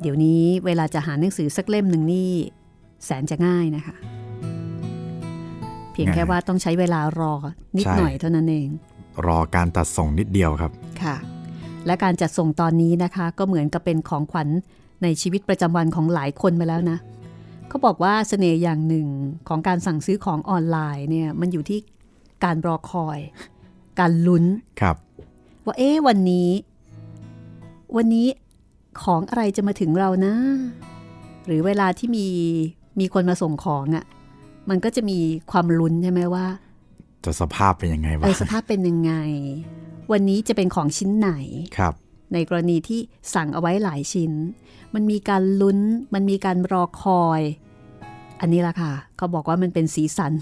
[0.00, 2.30] เดี๋ยวนี้เวลาจะหาหนังสือสักเล่มหนึ่งนี่
[3.04, 3.96] แสนจะง่ายนะคะ
[5.92, 7.34] เพียงแค่ว่าต้องใช้เวลารอ
[7.78, 8.68] นิดหน่อยเท่านั้นเอง
[9.26, 10.72] รอการตัดส่งนิดเดียวครับ
[11.02, 11.16] ค่ะ
[11.86, 14.48] และการจัดส่งตอนนี้นะคะ ก็เหมือนกับเป็นของขวัญ
[15.02, 16.98] ในชีวิตประจำวันของหลายคนไปแล้วนะ
[17.68, 19.08] เขาบอกว่าเสน่ห์อย่างหนึ่ง
[19.48, 21.78] ของการสั่งซื้อของออนไลน์เนี่ยมันอยู่ที่
[22.44, 23.18] การรอคอย
[24.00, 24.44] การลุ้น
[24.80, 24.96] ครับ
[25.64, 26.50] ว่าเอ๊ะวันนี้
[27.96, 28.26] วันนี้
[29.02, 30.34] ของอะไรจะมาถึงเรานะ
[31.46, 32.26] หรือเวลาที่มี
[33.00, 34.04] มีคนมาส่งของอะ่ะ
[34.70, 35.18] มันก็จะมี
[35.50, 36.46] ความลุ้นใช่ไหมว่า
[37.24, 39.12] จะสภาพเป็นยังไงวะเออสภาพเป็นยังไง
[40.12, 41.30] วันนี้จะเป็นของชิ้นไหน
[41.78, 41.94] ครับ
[42.32, 43.00] ในกรณีที่
[43.34, 44.32] สั่งเอาไว้หลายชิ้น
[44.94, 45.78] มันมีการลุ้น
[46.14, 47.40] มันมีการรอคอย
[48.40, 50.32] อันนี้ละค่ะ เขาบอกว่ามันเป็นสีสัน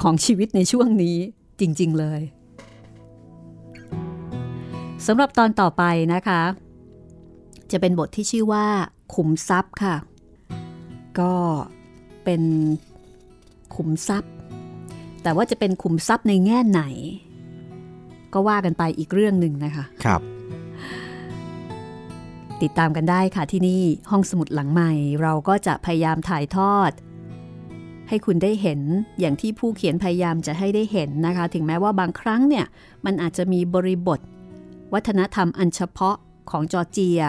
[0.00, 1.16] ของชีวิตในช่วงนี้
[1.60, 2.20] จริง ๆ เลย
[5.06, 5.82] สำหรับตอนต่อไป
[6.14, 6.42] นะคะ
[7.72, 8.66] จะเป็นบทที่ชื่อว่า
[9.14, 9.96] ขุมทรัพย์ค่ะ
[11.20, 11.34] ก็
[12.24, 12.42] เป็น
[13.74, 14.32] ขุมทรัพย์
[15.22, 16.82] แต่ว่าจะเป็นขุมทรัพย์ในแง่ไหน
[18.32, 20.20] ก็ว่ากันไปอีกเรื่องหนึ่งนะคะ ครับ
[22.62, 24.92] ติดตามกันได้ค่ะที่นี่ห้องสมุดหลังใหม่
[25.22, 26.92] เราก็จะพยายามถ่ายทอด
[28.08, 28.80] ให้คุณได้เห็น
[29.20, 32.66] อย่างที่ผู้เขียนพยายามจะให้ได้เห็นนะคะ ถึงแม้ว่าบางครั้งเนี่ย
[33.04, 34.20] มันอาจจะมีบริบท
[34.92, 36.16] วัฒนธรรมอันเฉพาะ
[36.50, 37.20] ของจอร์เจีย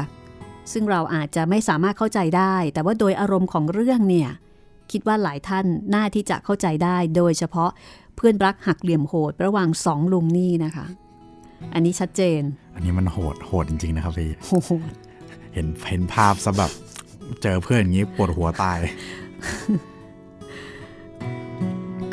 [0.71, 4.29] ซึ่งเราอาจจะไม่สามารถเข้าใจได้ แต่ว่าโดยอารมณ์ของเรื่องเนี่ย
[4.91, 7.69] คิดว่าหลายท่านน่าที่จะเข้าใจได้ โดยเฉพาะ
[8.15, 10.85] เพื่อนรักหักเหลี่ยมโหดระหว่างสองลุงนี่นะคะ
[11.73, 12.41] อันนี้ชัดเจน
[12.75, 14.71] อันนี้มันโหดโหดจริงๆนะครับพี่โอ้โห
[15.53, 16.71] เห็นเห็นภาพซะแบบ
[17.41, 18.79] เจอเพื่อนอย่างนี้ปวดหัวตาย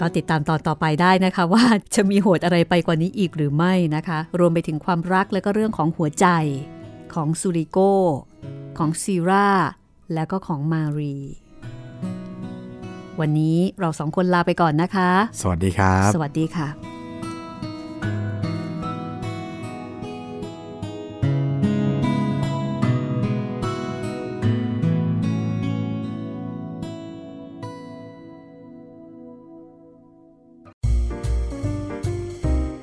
[0.01, 1.65] ก็ติดตามตอนต่อไปได้นะคะ ว่า
[1.95, 6.27] จะมีโหดอะไรไปกว่านี้อีกหรือไม่นะคะ รวมไปถึงความรักและก็เรื่องของหัวใจ
[7.15, 7.79] ของซูริโก
[8.79, 9.49] ของซีรา
[10.15, 11.17] และก็ของมารี
[13.21, 15.11] วันนี้เราสองคนลาไปก่อนนะคะ
[15.41, 16.96] สวัสดีครับ สวัสดีค่ะ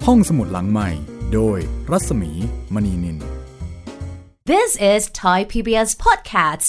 [0.08, 0.90] ห้องสมุดหลังใหม่
[1.34, 1.60] โดย
[1.92, 2.32] รัศมี
[2.74, 3.18] มณีนิน
[4.52, 6.68] This is Thai PBS Podcasts.